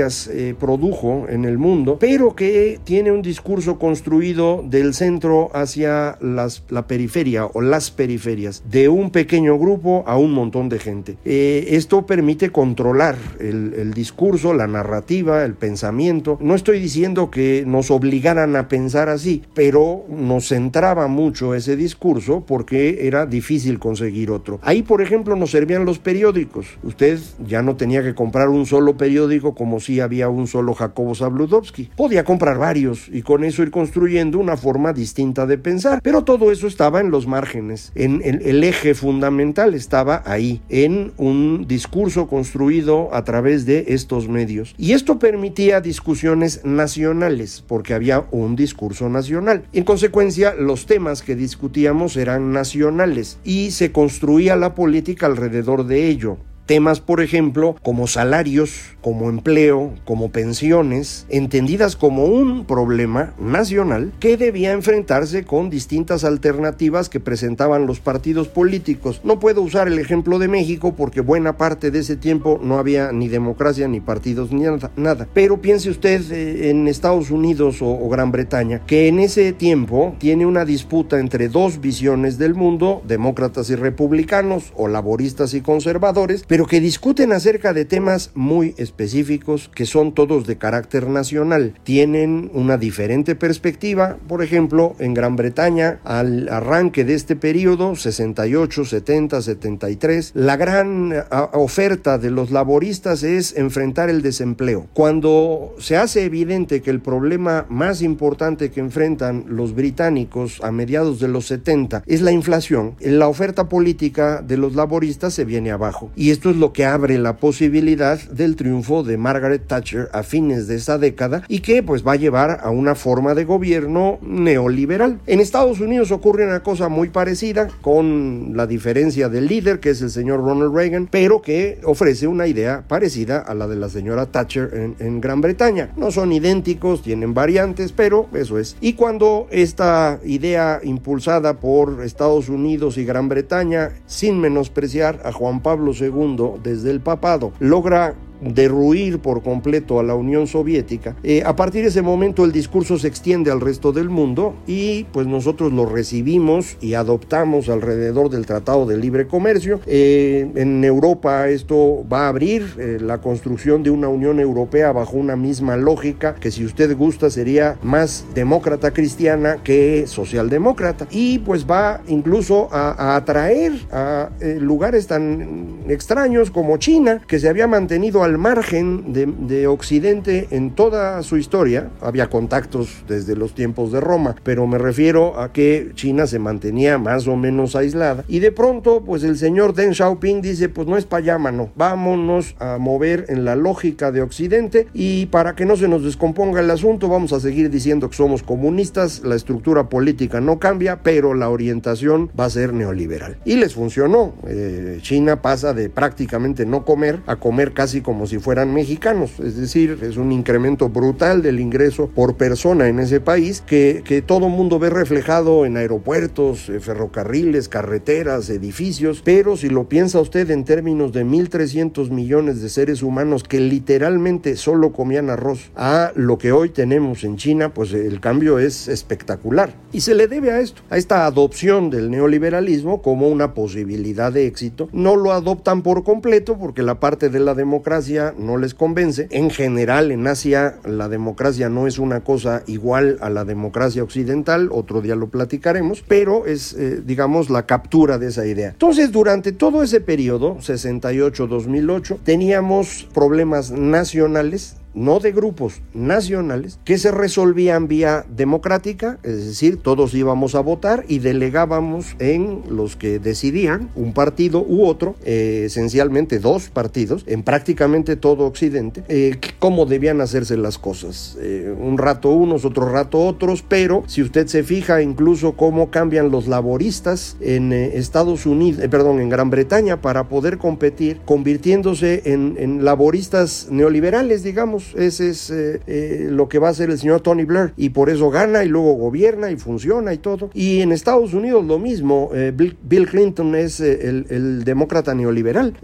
eh, 0.01 0.55
produjo 0.60 1.27
en 1.29 1.46
el 1.46 1.58
mundo, 1.58 1.98
pero 2.00 2.36
que 2.36 2.79
tiene 2.84 3.12
un 3.12 3.22
discurso 3.22 3.77
construido 3.77 4.63
del 4.67 4.93
centro 4.93 5.50
hacia 5.53 6.17
las, 6.22 6.63
la 6.70 6.88
periferia 6.88 7.46
o 7.46 7.62
las 7.62 7.91
periferias, 7.91 8.63
de 8.70 8.89
un 8.89 9.12
pequeño 9.12 9.58
grupo 9.58 10.03
a 10.08 10.17
un 10.17 10.34
montón 10.34 10.70
de 10.70 10.79
gente. 10.79 11.17
Eh, 11.25 11.67
esto 11.70 12.05
permite 12.05 12.50
controlar 12.50 13.15
el, 13.39 13.74
el 13.75 13.93
discurso, 13.93 14.53
la 14.53 14.67
narrativa, 14.67 15.43
el 15.43 15.53
pensamiento. 15.55 16.38
No 16.41 16.55
estoy 16.55 16.79
diciendo 16.79 17.29
que 17.29 17.63
nos 17.65 17.91
obligaran 17.91 18.55
a 18.55 18.67
pensar 18.67 19.10
así, 19.10 19.43
pero 19.53 20.05
nos 20.10 20.48
centraba 20.48 21.08
mucho 21.08 21.55
ese 21.55 21.75
discurso 21.75 22.43
porque 22.48 23.08
era 23.08 23.25
difícil 23.25 23.79
conseguir 23.79 24.31
otro. 24.31 24.60
Ahí, 24.62 24.81
por 24.81 25.01
ejemplo, 25.01 25.36
nos 25.36 25.51
servían 25.51 25.86
los 25.86 26.00
periódicos. 26.00 26.65
Usted 26.84 27.20
ya 27.46 27.62
no 27.62 27.75
tenía 27.75 28.03
que 28.03 28.15
comprar 28.15 28.50
un 28.50 28.65
solo 28.65 28.98
periódico 28.98 29.53
como 29.55 29.79
si 29.79 29.90
había 30.00 30.29
un 30.29 30.48
solo 30.48 30.74
Jacobo 30.74 31.15
Zabludovsky. 31.15 31.91
Podía 31.95 32.24
comprar 32.24 32.57
varios 32.57 33.07
y 33.12 33.21
con 33.21 33.43
eso 33.43 33.63
ir 33.63 33.71
construyendo 33.71 34.39
una 34.39 34.57
forma 34.57 34.93
distinta 34.93 35.45
de 35.45 35.57
pensar. 35.57 36.01
Pero 36.01 36.24
todo 36.24 36.51
eso 36.51 36.67
estaba 36.67 37.00
en 37.00 37.12
los 37.12 37.27
márgenes. 37.27 37.91
En, 37.95 38.21
en 38.24 38.41
el 38.43 38.63
eje 38.63 38.93
fundamental 38.93 39.74
estaba 39.74 40.24
ahí, 40.25 40.62
en 40.69 41.13
un 41.17 41.65
discurso 41.67 42.27
construido 42.27 43.13
a 43.13 43.24
través 43.24 43.65
de 43.65 43.86
estos 43.89 44.27
medios. 44.27 44.74
Y 44.77 44.93
esto 44.93 45.19
permitía 45.19 45.81
discusiones 45.81 46.63
nacionales, 46.63 47.63
porque 47.67 47.93
había 47.93 48.25
un 48.31 48.55
discurso 48.55 49.10
nacional. 49.10 49.63
En 49.74 49.83
consecuencia, 49.83 50.53
los 50.53 50.86
temas 50.86 51.21
que 51.21 51.36
discutíamos 51.36 52.17
eran 52.17 52.51
nacionales 52.51 53.39
y 53.43 53.71
se 53.71 53.91
construía 53.91 54.55
la 54.55 54.75
política 54.75 55.25
alrededor 55.25 55.86
de 55.86 56.07
ello. 56.07 56.38
Temas, 56.72 57.01
por 57.01 57.20
ejemplo, 57.20 57.75
como 57.84 58.08
salarios, 58.08 58.96
como 59.01 59.30
empleo, 59.30 59.92
como 60.06 60.32
pensiones, 60.32 61.25
entendidas 61.28 61.98
como 61.98 62.24
un 62.24 62.63
problema 62.63 63.34
nacional 63.38 64.13
que 64.22 64.38
debía 64.38 64.72
enfrentarse 64.72 65.44
con 65.44 65.70
distintas 65.70 66.24
alternativas 66.24 67.10
que 67.10 67.20
presentaban 67.20 67.88
los 67.88 68.00
partidos 68.00 68.48
políticos. 68.48 69.20
No 69.25 69.38
puedo 69.38 69.62
usar 69.62 69.90
el 69.90 70.00
ejemplo 70.00 70.40
de 70.40 70.48
México 70.48 70.96
porque 70.96 71.20
buena 71.20 71.58
parte 71.58 71.92
de 71.92 72.00
ese 72.00 72.16
tiempo 72.16 72.58
no 72.63 72.78
había 72.78 73.12
ni 73.12 73.28
democracia, 73.28 73.90
ni 73.90 74.00
partidos, 74.00 74.54
ni 74.54 74.63
nada. 74.96 75.28
Pero 75.34 75.62
piense 75.62 75.90
usted 75.90 76.22
eh, 76.32 76.70
en 76.70 76.88
Estados 76.88 77.32
Unidos 77.32 77.80
o, 77.82 78.08
Gran 78.08 78.32
Bretaña, 78.32 78.80
que 78.86 79.10
en 79.10 79.20
ese 79.20 79.51
tiempo 79.51 80.16
tiene 80.20 80.46
una 80.46 80.63
disputa 80.63 81.20
entre 81.20 81.50
dos 81.50 81.82
visiones 81.82 82.38
del 82.38 82.56
mundo, 82.56 83.01
demócratas 83.06 83.70
y 83.70 83.75
republicanos, 83.75 84.72
o 84.78 84.88
laboristas 84.88 85.54
y 85.54 85.60
conservadores, 85.60 86.46
pero 86.48 86.61
que 86.65 86.82
discuten 86.82 87.32
acerca 87.32 87.74
de 87.74 87.86
temas 87.86 88.32
muy 88.36 88.75
específicos 88.77 89.70
que 89.74 89.86
son 89.86 90.13
todos 90.13 90.48
de 90.48 90.58
carácter 90.58 91.08
nacional. 91.08 91.74
Tienen 91.84 92.50
una 92.53 92.77
diferente 92.77 93.36
perspectiva, 93.36 94.18
por 94.27 94.44
ejemplo, 94.44 94.96
en 95.00 95.13
Gran 95.13 95.36
Bretaña, 95.36 96.00
al 96.03 96.50
arranque 96.50 97.03
de 97.06 97.13
este 97.13 97.36
periodo, 97.36 97.96
68, 97.96 98.86
70, 98.86 99.41
73, 99.41 100.32
la 100.36 100.58
gran 100.58 101.13
oferta 101.53 102.18
de 102.18 102.32
los 102.32 102.51
laboristas 102.51 103.24
es 103.24 103.56
enfrentar 103.58 104.10
el 104.10 104.22
desempleo. 104.22 104.88
Cuando 104.94 105.75
se 105.80 105.98
hace 105.98 106.24
evidente 106.25 106.82
que 106.82 106.91
el 106.91 107.01
problema 107.01 107.65
más 107.70 108.01
importante 108.01 108.72
que 108.72 108.80
enfrentan 108.80 109.46
los 109.48 109.74
británicos 109.74 110.60
a 110.63 110.72
mediados 110.72 111.20
de 111.20 111.27
los 111.27 111.48
70 111.48 112.03
es 112.06 112.22
la 112.22 112.32
inflación, 112.32 112.96
la 113.00 113.27
oferta 113.27 113.70
política 113.70 114.41
de 114.41 114.58
los 114.58 114.75
laboristas 114.75 115.34
se 115.34 115.46
viene 115.46 115.72
abajo. 115.72 116.12
Y 116.15 116.32
esto 116.32 116.50
es 116.51 116.58
lo 116.58 116.74
que 116.74 116.86
abre 116.86 117.17
la 117.17 117.38
posibilidad 117.38 118.20
del 118.29 118.55
triunfo 118.55 119.03
de 119.03 119.17
Margaret 119.17 119.67
Thatcher 119.67 120.10
a 120.13 120.24
fines 120.24 120.67
de 120.67 120.75
esta 120.75 120.98
década 120.98 121.43
y 121.48 121.60
que 121.60 121.81
pues 121.84 122.05
va 122.05 122.13
a 122.13 122.17
llevar 122.17 122.60
a 122.62 122.70
una 122.70 122.96
forma 122.96 123.34
de 123.34 123.46
gobierno 123.46 124.20
neoliberal. 124.22 125.20
En 125.27 125.39
Estados 125.39 125.79
Unidos 125.79 126.12
ocurre 126.12 126.46
una 126.46 126.62
cosa 126.62 126.89
muy 126.89 127.10
parecida 127.10 127.70
con 127.81 128.51
la 128.55 128.67
diferencia 128.67 129.29
del 129.29 129.48
líder 129.48 129.79
que 129.79 129.91
es 129.91 130.01
el 130.01 130.12
señor 130.12 130.41
Ronald 130.41 130.75
Reagan, 130.75 131.08
pero 131.10 131.41
que 131.41 131.79
ofrece 131.84 132.27
una 132.27 132.48
idea 132.48 132.84
parecida 132.88 133.39
a 133.39 133.53
la 133.53 133.67
de 133.67 133.75
la 133.75 133.89
señora 133.89 134.25
Thatcher 134.25 134.72
en, 134.74 134.96
en 135.00 135.22
Gran 135.22 135.41
Bretaña. 135.41 135.91
No 135.96 136.12
son 136.12 136.31
idénticos, 136.31 137.01
tienen 137.01 137.34
variantes, 137.34 137.91
pero 137.91 138.27
eso 138.34 138.60
es. 138.60 138.75
Y 138.81 138.93
cuando 138.93 139.48
esta 139.51 140.20
idea 140.25 140.79
impulsada 140.84 141.60
por 141.60 142.03
Estados 142.03 142.50
Unidos 142.50 142.98
y 142.98 143.05
Gran 143.05 143.29
Bretaña, 143.29 143.91
sin 144.05 144.39
menospreciar 144.39 145.22
a 145.24 145.31
Juan 145.31 145.62
Pablo 145.62 145.93
II 145.98 146.30
desde 146.63 146.91
el 146.91 147.01
papado, 147.01 147.51
logra 147.59 148.15
derruir 148.41 149.19
por 149.19 149.43
completo 149.43 150.00
a 150.00 150.03
la 150.03 150.15
Unión 150.15 150.48
Soviética, 150.48 151.15
eh, 151.24 151.43
a 151.45 151.55
partir 151.55 151.83
de 151.83 151.89
ese 151.89 152.01
momento 152.01 152.43
el 152.43 152.51
discurso 152.51 152.98
se 152.98 153.07
extiende 153.07 153.51
al 153.51 153.62
resto 153.62 153.91
del 153.91 154.10
mundo 154.10 154.55
y 154.67 155.05
pues 155.12 155.27
nosotros 155.27 155.71
lo 155.71 155.86
recibimos 155.86 156.77
y 156.81 156.95
adoptamos 156.95 157.69
alrededor 157.69 158.29
del 158.29 158.45
Tratado 158.45 158.86
de 158.86 158.98
Libre 158.98 159.27
Comercio. 159.27 159.79
Eh, 159.86 160.51
en 160.55 160.83
Europa 160.83 161.50
esto 161.50 162.03
va 162.12 162.25
a 162.25 162.29
abrir 162.29 162.75
eh, 162.77 162.98
la 163.01 163.19
construcción 163.19 163.83
de 163.83 163.89
una 163.89 164.07
Unión 164.07 164.39
Europea 164.39 164.91
bajo 164.91 165.17
una 165.17 165.36
misma 165.36 165.77
lógica 165.77 166.36
que 166.36 166.51
si 166.51 166.65
usted 166.65 166.95
gusta 166.98 167.29
sería 167.29 167.77
más 167.83 168.25
demócrata 168.33 168.91
cristiana 168.91 169.57
que 169.63 170.05
socialdemócrata 170.07 171.07
y 171.12 171.39
pues 171.39 171.69
va 171.69 172.01
incluso 172.07 172.69
a, 172.71 172.91
a 172.91 173.15
atraer 173.15 173.74
a 173.91 174.29
lugares 174.60 175.07
tan 175.07 175.81
extraños 175.88 176.51
como 176.51 176.77
China 176.77 177.21
que 177.27 177.39
se 177.39 177.50
había 177.50 177.67
mantenido 177.67 178.24
al 178.24 178.30
margen 178.38 179.13
de, 179.13 179.25
de, 179.25 179.67
Occidente 179.67 180.47
en 180.51 180.71
toda 180.71 181.21
su 181.23 181.38
historia. 181.38 181.89
Había 182.01 182.29
contactos 182.29 183.03
desde 183.07 183.35
los 183.35 183.53
tiempos 183.53 183.91
de 183.91 184.00
Roma, 184.00 184.35
pero 184.43 184.67
me 184.67 184.77
refiero 184.77 185.39
a 185.39 185.51
que 185.53 185.91
China 185.95 186.27
se 186.27 186.39
mantenía 186.39 186.97
más 186.97 187.27
o 187.27 187.35
menos 187.35 187.75
aislada. 187.75 188.23
Y 188.27 188.39
de 188.39 188.51
pronto, 188.51 189.03
pues 189.05 189.23
el 189.23 189.38
señor 189.38 189.73
Deng 189.73 189.93
Xiaoping 189.93 190.41
dice, 190.41 190.69
pues 190.69 190.88
no 190.88 190.97
es 190.97 191.05
para 191.05 191.23
allá, 191.23 191.38
mano. 191.38 191.69
Vámonos 191.75 192.55
a 192.59 192.77
mover 192.77 193.25
en 193.29 193.45
la 193.45 193.55
lógica 193.55 194.11
de 194.11 194.21
Occidente 194.21 194.88
y 194.93 195.27
para 195.27 195.55
que 195.55 195.65
no 195.65 195.75
se 195.75 195.88
nos 195.88 196.03
descomponga 196.03 196.59
el 196.59 196.69
asunto, 196.69 197.07
vamos 197.07 197.33
a 197.33 197.39
seguir 197.39 197.69
diciendo 197.69 198.09
que 198.09 198.15
somos 198.15 198.43
comunistas, 198.43 199.21
la 199.23 199.35
estructura 199.35 199.89
política 199.89 200.41
no 200.41 200.59
cambia, 200.59 201.01
pero 201.03 201.33
la 201.33 201.50
orientación 201.50 202.29
va 202.39 202.45
a 202.45 202.50
ser 202.50 202.73
neoliberal. 202.73 203.38
Y 203.45 203.55
les 203.55 203.73
funcionó. 203.73 204.33
Eh, 204.47 205.00
China 205.01 205.41
pasa 205.41 205.73
de 205.73 205.89
prácticamente 205.89 206.65
no 206.65 206.85
comer 206.85 207.21
a 207.27 207.35
comer 207.35 207.73
casi 207.73 208.01
como 208.01 208.21
como 208.22 208.28
si 208.28 208.38
fueran 208.38 208.72
mexicanos, 208.72 209.40
es 209.40 209.58
decir, 209.58 209.98
es 210.04 210.16
un 210.16 210.32
incremento 210.32 210.90
brutal 210.90 211.42
del 211.42 211.60
ingreso 211.60 212.08
por 212.08 212.36
persona 212.36 212.88
en 212.88 213.00
ese 213.00 213.20
país 213.20 213.63
que, 213.66 214.04
que 214.06 214.22
todo 214.22 214.48
mundo 214.48 214.78
ve 214.78 214.92
reflejado 214.92 215.66
en 215.66 215.75
aeropuertos, 215.75 216.70
eh, 216.70 216.80
ferrocarriles, 216.80 217.68
carreteras, 217.68 218.51
edificios, 218.51 219.24
pero 219.25 219.58
si 219.58 219.70
lo 219.70 219.90
piensa 219.90 220.20
usted 220.20 220.51
en 220.51 220.66
términos 220.66 221.13
de 221.13 221.25
1.300 221.25 222.12
millones 222.12 222.62
de 222.62 222.70
seres 222.70 223.01
humanos 223.01 223.44
que 223.44 223.60
literalmente 223.60 224.56
solo 224.56 224.92
comían 224.92 225.32
arroz 225.32 225.72
a 225.75 226.12
lo 226.13 226.38
que 226.38 226.51
hoy 226.51 226.70
tenemos 226.70 227.24
en 227.24 227.38
China, 227.38 227.74
pues 227.74 227.92
el 227.92 228.20
cambio 228.20 228.60
es 228.60 228.88
espectacular. 228.88 229.74
Y 229.92 230.01
se 230.01 230.13
le 230.13 230.28
debe 230.28 230.51
a 230.51 230.60
esto, 230.60 230.84
a 230.92 230.98
esta 230.98 231.25
adopción 231.25 231.90
del 231.90 232.12
neoliberalismo 232.12 233.01
como 233.01 233.30
una 233.30 233.56
posibilidad 233.56 234.32
de 234.32 234.46
éxito. 234.46 234.90
No 234.94 235.16
lo 235.16 235.32
adoptan 235.32 235.82
por 235.82 236.04
completo 236.04 236.60
porque 236.60 236.84
la 236.84 237.00
parte 237.00 237.30
de 237.30 237.40
la 237.40 237.56
democracia 237.56 238.11
no 238.38 238.58
les 238.58 238.74
convence. 238.74 239.27
En 239.32 239.50
general, 239.50 240.12
en 240.12 240.27
Asia, 240.27 240.75
la 240.84 241.08
democracia 241.08 241.70
no 241.70 241.88
es 241.88 242.00
una 242.00 242.22
cosa 242.22 242.63
igual 242.68 243.18
a 243.22 243.30
la 243.30 243.46
democracia 243.46 244.03
occidental, 244.03 244.70
otro 244.72 245.01
día 245.01 245.15
lo 245.15 245.30
platicaremos, 245.30 246.03
pero 246.08 246.46
es, 246.46 246.74
eh, 246.74 247.01
digamos, 247.06 247.50
la 247.50 247.65
captura 247.65 248.18
de 248.18 248.27
esa 248.27 248.46
idea. 248.46 248.70
Entonces, 248.70 249.12
durante 249.12 249.51
todo 249.51 249.84
ese 249.84 250.01
periodo, 250.01 250.58
68-2008, 250.58 252.20
teníamos 252.24 253.08
problemas 253.13 253.72
nacionales 253.72 254.75
no 254.93 255.19
de 255.19 255.31
grupos 255.31 255.81
nacionales, 255.93 256.79
que 256.83 256.98
se 256.98 257.12
resolvían 257.12 257.88
vía 257.88 258.25
democrática, 258.36 259.19
es 259.24 259.45
decir, 259.45 259.77
todos 259.77 260.13
íbamos 260.13 260.55
a 260.55 260.62
votar 260.62 261.05
y 261.07 261.19
delegábamos 261.19 262.15
en 262.19 262.63
los 262.69 262.95
que 262.95 263.19
decidían, 263.19 263.89
un 263.95 264.13
partido 264.13 264.63
u 264.67 264.86
otro, 264.86 265.15
eh, 265.24 265.63
esencialmente 265.65 266.39
dos 266.39 266.69
partidos, 266.69 267.24
en 267.27 267.43
prácticamente 267.43 268.15
todo 268.15 268.45
Occidente, 268.45 269.03
eh, 269.07 269.39
cómo 269.60 269.86
debían 269.86 270.21
hacerse 270.21 270.57
las 270.57 270.77
cosas. 270.77 271.38
Eh, 271.39 271.74
un 271.77 271.98
rato 271.98 272.29
unos, 272.31 272.65
otro 272.65 272.91
rato 272.91 273.19
otros, 273.25 273.63
pero 273.67 274.03
si 274.07 274.21
usted 274.21 274.48
se 274.48 274.63
fija 274.63 275.01
incluso 275.01 275.53
cómo 275.53 275.91
cambian 275.91 276.31
los 276.31 276.48
laboristas 276.48 277.38
en 277.41 277.71
Estados 277.74 278.45
Unidos, 278.45 278.81
perdón, 278.89 279.19
en 279.19 279.29
Gran 279.29 279.50
Bretaña 279.50 280.01
para 280.01 280.27
poder 280.27 280.57
competir, 280.57 281.19
convirtiéndose 281.25 282.21
en, 282.25 282.55
en 282.57 282.83
laboristas 282.83 283.67
neoliberales, 283.69 284.43
digamos, 284.43 284.80
ese 284.95 285.29
es 285.29 285.50
eh, 285.50 285.81
eh, 285.88 286.27
lo 286.29 286.50
que 286.50 286.59
va 286.59 286.67
a 286.67 286.71
hacer 286.71 286.89
el 286.89 287.00
señor 287.00 287.21
Tony 287.21 287.45
Blair. 287.45 287.73
Y 287.77 287.89
por 287.89 288.09
eso 288.09 288.29
gana 288.29 288.63
y 288.63 288.67
luego 288.67 288.93
gobierna 288.93 289.51
y 289.51 289.57
funciona 289.57 290.13
y 290.13 290.17
todo. 290.17 290.50
Y 290.53 290.81
en 290.81 290.91
Estados 290.91 291.33
Unidos 291.33 291.65
lo 291.65 291.79
mismo. 291.79 292.29
Eh, 292.33 292.51
Bill, 292.55 293.07
Clinton 293.07 293.55
es 293.55 293.79
el, 293.79 294.63
demócrata 294.63 295.13
neoliberal, 295.15 295.75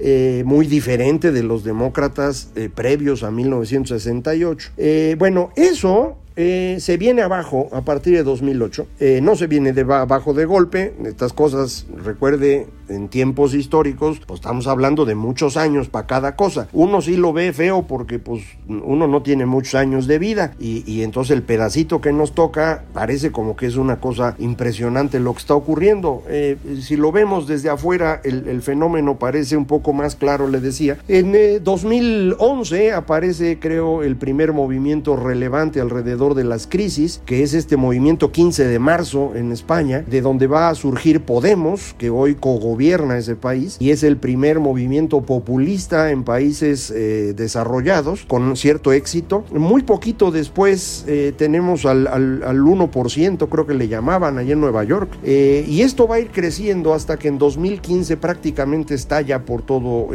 muy 0.46 0.68
diferente 0.68 1.32
de 1.32 1.44
los 1.44 1.64
demócratas 1.64 2.52
previos 2.76 3.24
a 3.24 3.32
1968. 3.32 4.72
bueno, 5.18 5.52
eso 5.56 6.18
se 6.36 6.98
viene 6.98 7.24
abajo 7.24 7.68
a 7.72 7.82
partir 7.82 8.16
de 8.16 8.24
2008. 8.24 8.88
Eh, 9.00 9.20
no 9.22 9.36
se 9.36 9.48
viene 9.48 9.74
de 9.74 9.82
abajo 9.82 10.34
de 10.34 10.46
golpe. 10.46 10.94
Estas 11.06 11.34
cosas, 11.34 11.88
recuerde, 12.04 12.68
en 12.90 13.10
tiempos 13.10 13.54
históricos, 13.54 14.22
pues 14.26 14.40
estamos 14.40 14.68
hablando 14.68 15.06
de 15.06 15.16
muchos 15.16 15.58
años 15.58 15.90
para 15.90 16.08
cada 16.08 16.36
cosa. 16.36 16.68
Uno 16.74 17.02
sí 17.02 17.18
lo 17.18 17.34
ve 17.34 17.54
feo 17.54 17.84
porque 17.88 18.20
pues 18.20 18.44
uno 18.68 19.08
no 19.08 19.22
tiene 19.22 19.46
muchos 19.46 19.76
años 19.76 20.08
de 20.08 20.20
vida 20.20 20.54
y, 20.60 21.02
entonces 21.02 21.36
el 21.36 21.44
pedacito 21.44 22.02
que 22.02 22.12
nos 22.12 22.34
toca 22.34 22.84
parece 22.94 23.32
como 23.32 23.56
que 23.56 23.68
es 23.68 23.76
una 23.76 24.00
cosa 24.00 24.36
impresionante 24.40 25.20
lo 25.20 25.34
que 25.34 25.40
está 25.40 25.54
ocurriendo. 25.54 26.24
Eh, 26.28 26.58
si 26.82 26.96
lo 26.96 27.12
vemos 27.12 27.48
desde 27.48 27.70
afuera, 27.70 28.20
el, 28.24 28.48
el, 28.48 28.62
fenómeno 28.62 29.20
parece 29.20 29.56
un 29.56 29.66
poco 29.66 29.94
más 29.94 30.16
claro, 30.16 30.48
le 30.48 30.60
decía. 30.60 30.98
En 31.08 31.64
2011 31.64 32.94
aparece, 32.94 33.60
creo, 33.60 34.04
el 34.04 34.16
primer 34.16 34.54
movimiento 34.54 35.16
relevante 35.16 35.80
alrededor 35.80 36.34
de 36.34 36.44
las 36.44 36.68
crisis, 36.68 37.22
que 37.26 37.44
es 37.44 37.54
este 37.54 37.78
movimiento 37.78 38.32
15 38.32 38.66
de 38.66 38.80
marzo 38.80 39.34
en 39.36 39.52
España, 39.52 40.04
de 40.08 40.22
donde 40.22 40.48
va 40.48 40.70
a 40.70 40.76
surgir 40.76 41.22
Podemos, 41.22 41.94
que 41.98 42.10
hoy 42.10 42.36
cogobierna 42.36 42.77
ese 42.80 43.36
país, 43.36 43.78
y 43.80 43.92
es 43.92 44.04
el 44.04 44.18
primer 44.18 44.60
movimiento 44.60 45.22
populista 45.22 46.12
en 46.12 46.24
países 46.24 46.92
eh, 46.92 47.34
desarrollados, 47.36 48.26
con 48.26 48.56
cierto 48.56 48.92
éxito. 48.94 49.44
Muy 49.52 49.84
poquito 49.84 50.32
después 50.32 51.04
eh, 51.08 51.34
tenemos 51.36 51.86
al, 51.86 52.08
al, 52.08 52.60
1%, 52.60 53.50
creo 53.50 53.68
que 53.68 53.74
le 53.74 53.88
llamaban 53.88 54.38
allá 54.38 54.54
en 54.54 54.62
Nueva 54.62 54.84
York, 54.84 55.10
eh, 55.24 55.66
y 55.68 55.82
esto 55.82 56.08
va 56.08 56.16
a 56.16 56.20
ir 56.20 56.30
creciendo 56.30 56.94
hasta 56.94 57.18
que 57.18 57.28
en 57.28 57.38
2015 57.38 58.18
prácticamente 58.18 58.94
estalla 58.96 59.44
por 59.44 59.62
todo 59.62 60.08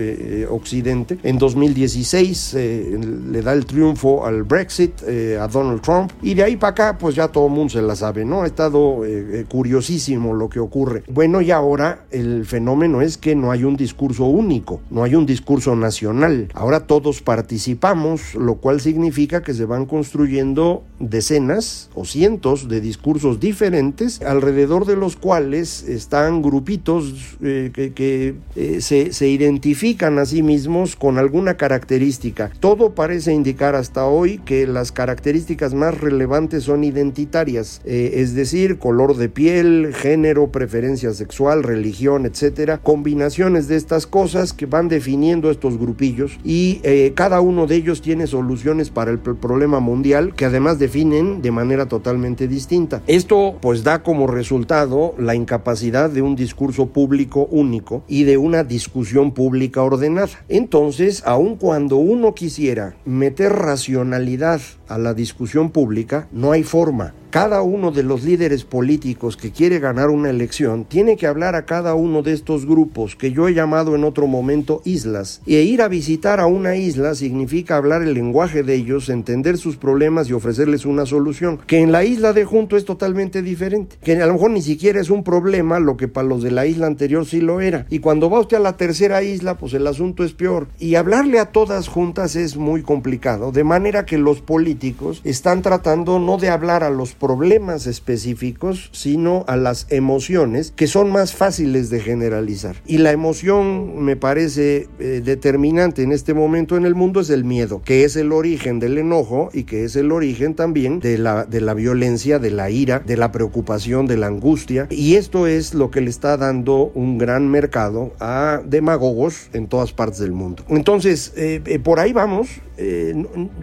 Occidente. 0.51 1.19
En 1.23 1.39
2016 1.39 2.55
le 2.55 3.43
da 3.43 3.53
el 3.53 3.67
triunfo 3.67 4.25
al 4.25 4.43
Brexit, 4.43 5.03
a 5.03 5.47
Donald 5.49 5.81
Trump, 5.81 6.13
y 6.23 6.35
de 6.35 6.43
ahí 6.45 6.57
para 6.57 6.71
acá, 6.71 6.99
pues 6.99 7.15
ya 7.15 7.29
todo 7.29 7.47
el 7.47 7.53
mundo 7.53 7.73
se 7.73 7.83
la 7.83 7.97
sabe, 7.97 8.25
¿no? 8.25 8.43
Ha 8.43 8.47
estado 8.47 9.05
eh, 9.05 9.41
eh, 9.41 9.45
curiosísimo 9.49 10.35
lo 10.35 10.49
que 10.49 10.61
ocurre. 10.61 11.03
Bueno, 11.09 11.41
y 11.41 11.51
ahora 11.51 12.05
el 12.11 12.45
fenómeno 12.53 13.01
es 13.01 13.17
que 13.17 13.35
no 13.35 13.51
hay 13.51 13.65
un 13.65 13.77
discurso 13.77 14.27
único, 14.27 14.83
no 14.91 15.05
hay 15.05 15.15
un 15.15 15.25
discurso 15.25 15.75
nacional. 15.75 16.49
Ahora 16.53 16.87
todos 16.87 17.23
participamos, 17.23 18.35
lo 18.35 18.57
cual 18.57 18.83
significa 18.83 19.43
que 19.43 19.55
se 19.55 19.65
van 19.65 19.87
construyendo 19.87 20.85
decenas 20.99 21.89
o 21.95 22.05
cientos 22.05 22.69
de 22.69 22.83
discursos 22.83 23.41
diferentes, 23.41 24.21
alrededor 24.21 24.85
de 24.85 24.97
los 24.97 25.17
cuales 25.17 25.83
están 25.89 26.43
grupitos 26.43 27.39
eh, 27.43 27.71
que, 27.73 28.35
se, 28.81 29.15
se 29.15 29.29
identifican 29.29 30.19
a 30.19 30.27
sí 30.27 30.43
mismos 30.43 30.95
con 30.95 31.17
alguna 31.17 31.57
característica. 31.57 32.51
Todo 32.61 32.95
parece 32.95 33.33
indicar 33.33 33.75
hasta 33.75 34.05
hoy 34.05 34.39
que 34.45 34.67
las 34.67 34.93
características 34.93 35.73
más 35.73 35.99
relevantes 35.99 36.65
son 36.65 36.85
identitarias, 36.85 37.81
eh, 37.87 38.11
es 38.17 38.35
decir, 38.35 38.79
color 38.79 39.17
de 39.17 39.31
piel, 39.31 39.95
género, 39.95 40.53
preferencia 40.53 41.15
sexual, 41.15 41.63
religión, 41.63 42.27
etcétera, 42.43 42.79
combinaciones 42.79 43.69
de 43.69 43.77
estas 43.77 44.09
cosas 44.09 44.53
que 44.53 44.67
van 44.67 44.89
definiendo 44.89 45.49
estos 45.49 45.79
grupillos 45.79 46.41
y 46.43 46.81
eh, 46.83 47.13
cada 47.15 47.41
uno 47.41 47.69
de 47.69 47.77
ellos 47.77 48.03
tiene 48.03 48.27
soluciones 48.27 48.91
para 48.91 49.13
el 49.13 49.21
problema 49.21 49.79
mundial 49.79 50.35
que 50.35 50.45
además 50.45 50.81
definen 50.81 51.41
de 51.41 51.53
manera 51.53 51.87
totalmente 51.87 52.49
distinta. 52.49 53.01
Esto 53.07 53.59
pues 53.61 53.85
da 53.85 54.03
como 54.03 54.27
resultado 54.27 55.15
la 55.19 55.37
incapacidad 55.37 56.11
de 56.11 56.23
un 56.23 56.35
discurso 56.35 56.87
público 56.87 57.47
único 57.51 58.03
y 58.09 58.25
de 58.25 58.39
una 58.39 58.65
discusión 58.65 59.33
pública 59.33 59.83
ordenada. 59.83 60.31
Entonces, 60.49 61.23
aun 61.25 61.55
cuando 61.55 61.97
uno 61.97 62.35
quisiera 62.35 62.97
meter 63.05 63.53
racionalidad 63.53 64.61
a 64.95 64.99
la 64.99 65.15
discusión 65.15 65.71
pública, 65.71 66.29
no 66.33 66.53
hay 66.53 66.63
forma 66.63 67.15
cada 67.33 67.63
uno 67.63 67.93
de 67.93 68.03
los 68.03 68.25
líderes 68.25 68.65
políticos 68.65 69.39
que 69.39 69.53
quiere 69.53 69.79
ganar 69.79 70.11
una 70.11 70.29
elección 70.29 70.85
tiene 70.85 71.17
que 71.17 71.27
hablar 71.27 71.55
a 71.55 71.65
cada 71.65 71.95
uno 71.95 72.21
de 72.21 72.35
estos 72.35 72.67
grupos 72.67 73.17
que 73.17 73.33
yo 73.33 73.49
he 73.49 73.55
llamado 73.55 73.95
en 73.95 74.05
otro 74.05 74.27
momento 74.27 74.83
islas. 74.85 75.41
E 75.47 75.63
ir 75.63 75.81
a 75.81 75.89
visitar 75.89 76.41
a 76.41 76.47
una 76.47 76.77
isla 76.77 77.15
significa 77.15 77.79
hablar 77.79 78.03
el 78.03 78.13
lenguaje 78.13 78.63
de 78.63 78.75
ellos, 78.75 79.09
entender 79.09 79.57
sus 79.57 79.79
problemas 79.79 80.29
y 80.29 80.35
ofrecerles 80.35 80.85
una 80.85 81.07
solución. 81.07 81.59
Que 81.67 81.81
en 81.81 81.91
la 81.91 82.05
isla 82.05 82.35
de 82.35 82.45
junto 82.45 82.77
es 82.77 82.85
totalmente 82.85 83.41
diferente. 83.41 83.97
Que 84.05 84.21
a 84.21 84.27
lo 84.27 84.35
mejor 84.35 84.51
ni 84.51 84.61
siquiera 84.61 85.01
es 85.01 85.09
un 85.09 85.25
problema 85.25 85.81
lo 85.81 85.97
que 85.97 86.09
para 86.09 86.29
los 86.29 86.43
de 86.43 86.51
la 86.51 86.67
isla 86.67 86.87
anterior 86.87 87.25
sí 87.25 87.41
lo 87.41 87.63
era. 87.63 87.87
Y 87.89 88.01
cuando 88.01 88.29
va 88.29 88.41
usted 88.41 88.59
a 88.59 88.61
la 88.61 88.77
tercera 88.77 89.23
isla, 89.23 89.57
pues 89.57 89.73
el 89.73 89.87
asunto 89.87 90.23
es 90.23 90.35
peor. 90.35 90.69
Y 90.79 90.97
hablarle 90.97 91.39
a 91.39 91.47
todas 91.47 91.89
juntas 91.89 92.37
es 92.37 92.59
muy 92.59 92.83
complicado. 92.83 93.53
De 93.53 93.65
manera 93.65 94.05
que 94.05 94.19
los 94.19 94.43
políticos 94.43 94.82
están 95.25 95.63
tratando 95.63 96.19
no 96.19 96.39
de 96.39 96.49
hablar 96.49 96.83
a 96.83 96.91
los 96.91 97.15
problemas 97.15 97.87
específicos, 97.87 98.91
sino 98.93 99.45
a 99.47 99.57
las 99.57 99.87
emociones 99.91 100.73
que 100.75 100.87
son 100.87 101.13
más 101.13 101.35
fáciles 101.35 101.89
de 101.91 102.01
generalizar. 102.01 102.77
Y 102.87 102.99
la 102.99 103.13
emoción 103.13 104.03
me 104.03 104.17
parece 104.17 104.89
eh, 104.99 105.23
determinante 105.25 106.03
en 106.03 106.13
este 106.13 106.35
momento 106.35 106.77
en 106.77 106.85
el 106.85 106.95
mundo 106.95 107.21
es 107.21 107.31
el 107.31 107.45
miedo, 107.45 107.83
que 107.85 108.05
es 108.05 108.17
el 108.17 108.33
origen 108.33 108.81
del 108.81 108.99
enojo 108.99 109.51
y 109.53 109.65
que 109.65 109.85
es 109.85 109.95
el 109.95 110.11
origen 110.11 110.55
también 110.55 110.99
de 110.99 111.19
la, 111.19 111.45
de 111.45 111.61
la 111.61 111.75
violencia, 111.75 112.39
de 112.39 112.51
la 112.51 112.71
ira, 112.71 112.99
de 112.99 113.17
la 113.17 113.31
preocupación, 113.31 114.07
de 114.07 114.17
la 114.17 114.27
angustia. 114.27 114.89
Y 114.91 115.15
esto 115.15 115.47
es 115.47 115.75
lo 115.75 115.91
que 115.91 116.01
le 116.01 116.11
está 116.11 116.37
dando 116.37 116.91
un 116.95 117.19
gran 117.19 117.49
mercado 117.49 118.13
a 118.19 118.63
demagogos 118.65 119.49
en 119.53 119.69
todas 119.69 119.93
partes 119.93 120.19
del 120.19 120.33
mundo. 120.33 120.65
Entonces, 120.69 121.33
eh, 121.37 121.61
eh, 121.67 121.79
por 121.79 122.01
ahí 122.01 122.13
vamos. 122.13 122.49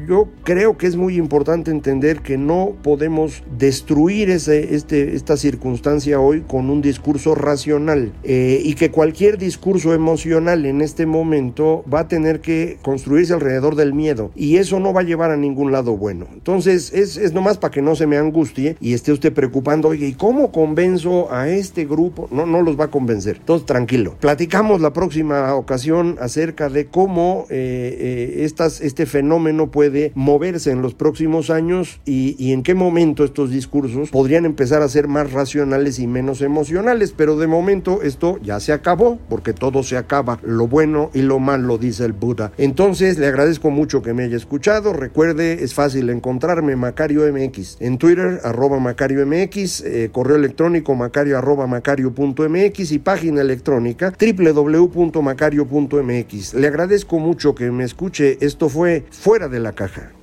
yo 0.07 0.29
creo 0.43 0.77
que 0.77 0.87
es 0.87 0.95
muy 0.95 1.08
muy 1.09 1.17
importante 1.17 1.71
entender 1.71 2.21
que 2.21 2.37
no 2.37 2.73
podemos 2.83 3.41
destruir 3.57 4.29
ese, 4.29 4.75
este, 4.75 5.15
esta 5.15 5.37
circunstancia 5.37 6.19
hoy 6.19 6.41
con 6.41 6.69
un 6.69 6.83
discurso 6.83 7.33
racional 7.33 8.11
eh, 8.23 8.61
y 8.63 8.75
que 8.75 8.91
cualquier 8.91 9.39
discurso 9.39 9.95
emocional 9.95 10.67
en 10.67 10.81
este 10.81 11.07
momento 11.07 11.83
va 11.91 12.01
a 12.01 12.07
tener 12.07 12.41
que 12.41 12.77
construirse 12.83 13.33
alrededor 13.33 13.73
del 13.73 13.95
miedo 13.95 14.29
y 14.35 14.57
eso 14.57 14.79
no 14.79 14.93
va 14.93 15.01
a 15.01 15.03
llevar 15.03 15.31
a 15.31 15.35
ningún 15.35 15.71
lado 15.71 15.97
bueno. 15.97 16.27
Entonces 16.31 16.93
es, 16.93 17.17
es 17.17 17.33
nomás 17.33 17.57
para 17.57 17.71
que 17.71 17.81
no 17.81 17.95
se 17.95 18.05
me 18.05 18.17
angustie 18.17 18.77
y 18.79 18.93
esté 18.93 19.11
usted 19.11 19.33
preocupando, 19.33 19.87
oye, 19.87 20.09
¿y 20.09 20.13
cómo 20.13 20.51
convenzo 20.51 21.33
a 21.33 21.49
este 21.49 21.85
grupo? 21.85 22.27
No, 22.29 22.45
no 22.45 22.61
los 22.61 22.79
va 22.79 22.83
a 22.83 22.91
convencer. 22.91 23.37
Entonces 23.39 23.65
tranquilo. 23.65 24.15
Platicamos 24.19 24.79
la 24.79 24.93
próxima 24.93 25.55
ocasión 25.55 26.17
acerca 26.21 26.69
de 26.69 26.85
cómo 26.85 27.47
eh, 27.49 27.97
eh, 27.99 28.43
estas, 28.43 28.79
este 28.81 29.07
fenómeno 29.07 29.71
puede 29.71 30.11
moverse 30.13 30.69
en 30.71 30.83
los 30.89 30.95
próximos 30.95 31.51
años 31.51 32.01
y, 32.03 32.51
en 32.51 32.63
qué 32.63 32.73
momento 32.73 33.23
estos 33.23 33.51
discursos 33.51 34.09
podrían 34.09 34.45
empezar 34.45 34.81
a 34.81 34.89
ser 34.89 35.07
más 35.07 35.31
racionales 35.31 35.99
y 35.99 36.07
menos 36.07 36.41
emocionales. 36.41 37.13
Pero 37.15 37.37
de 37.37 37.45
momento 37.45 38.01
esto 38.01 38.39
ya 38.41 38.59
se 38.59 38.73
acabó 38.73 39.19
porque 39.29 39.53
todo 39.53 39.83
se 39.83 39.97
acaba. 39.97 40.39
Lo 40.41 40.67
bueno 40.67 41.11
y 41.13 41.21
lo 41.21 41.37
malo, 41.37 41.77
dice 41.77 42.05
el 42.05 42.13
Buda. 42.13 42.53
Entonces 42.57 43.19
le 43.19 43.27
agradezco 43.27 43.69
mucho 43.69 44.01
que 44.01 44.15
me 44.15 44.23
haya 44.23 44.35
escuchado. 44.35 44.93
Recuerde, 44.93 45.63
es 45.63 45.75
fácil 45.75 46.09
encontrarme 46.09 46.75
Macario 46.75 47.31
MX 47.31 47.77
en 47.81 47.99
Twitter, 47.99 48.39
arroba 48.43 48.79
Macario 48.79 49.23
MX, 49.27 49.81
eh, 49.81 50.09
correo 50.11 50.37
electrónico 50.37 50.95
macario 50.95 51.37
arroba 51.37 51.67
macario.mx 51.67 52.91
y 52.91 52.97
página 52.97 53.41
electrónica 53.41 54.11
www.macario.mx. 54.19 56.53
Le 56.55 56.67
agradezco 56.67 57.19
mucho 57.19 57.53
que 57.53 57.69
me 57.69 57.83
escuche. 57.83 58.39
Esto 58.41 58.69
fue 58.69 59.05
Fuera 59.11 59.47
de 59.47 59.59
la 59.59 59.73
Caja. 59.73 60.13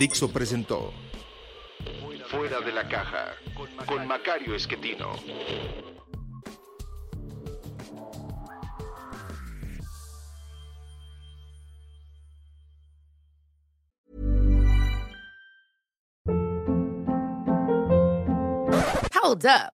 Dixo 0.00 0.32
presentó 0.32 0.94
Fuera 2.28 2.60
de 2.60 2.72
la 2.72 2.88
caja 2.88 3.34
con 3.84 4.06
Macario 4.06 4.54
Esquetino. 4.54 5.12
Hold 19.22 19.44
up. 19.44 19.79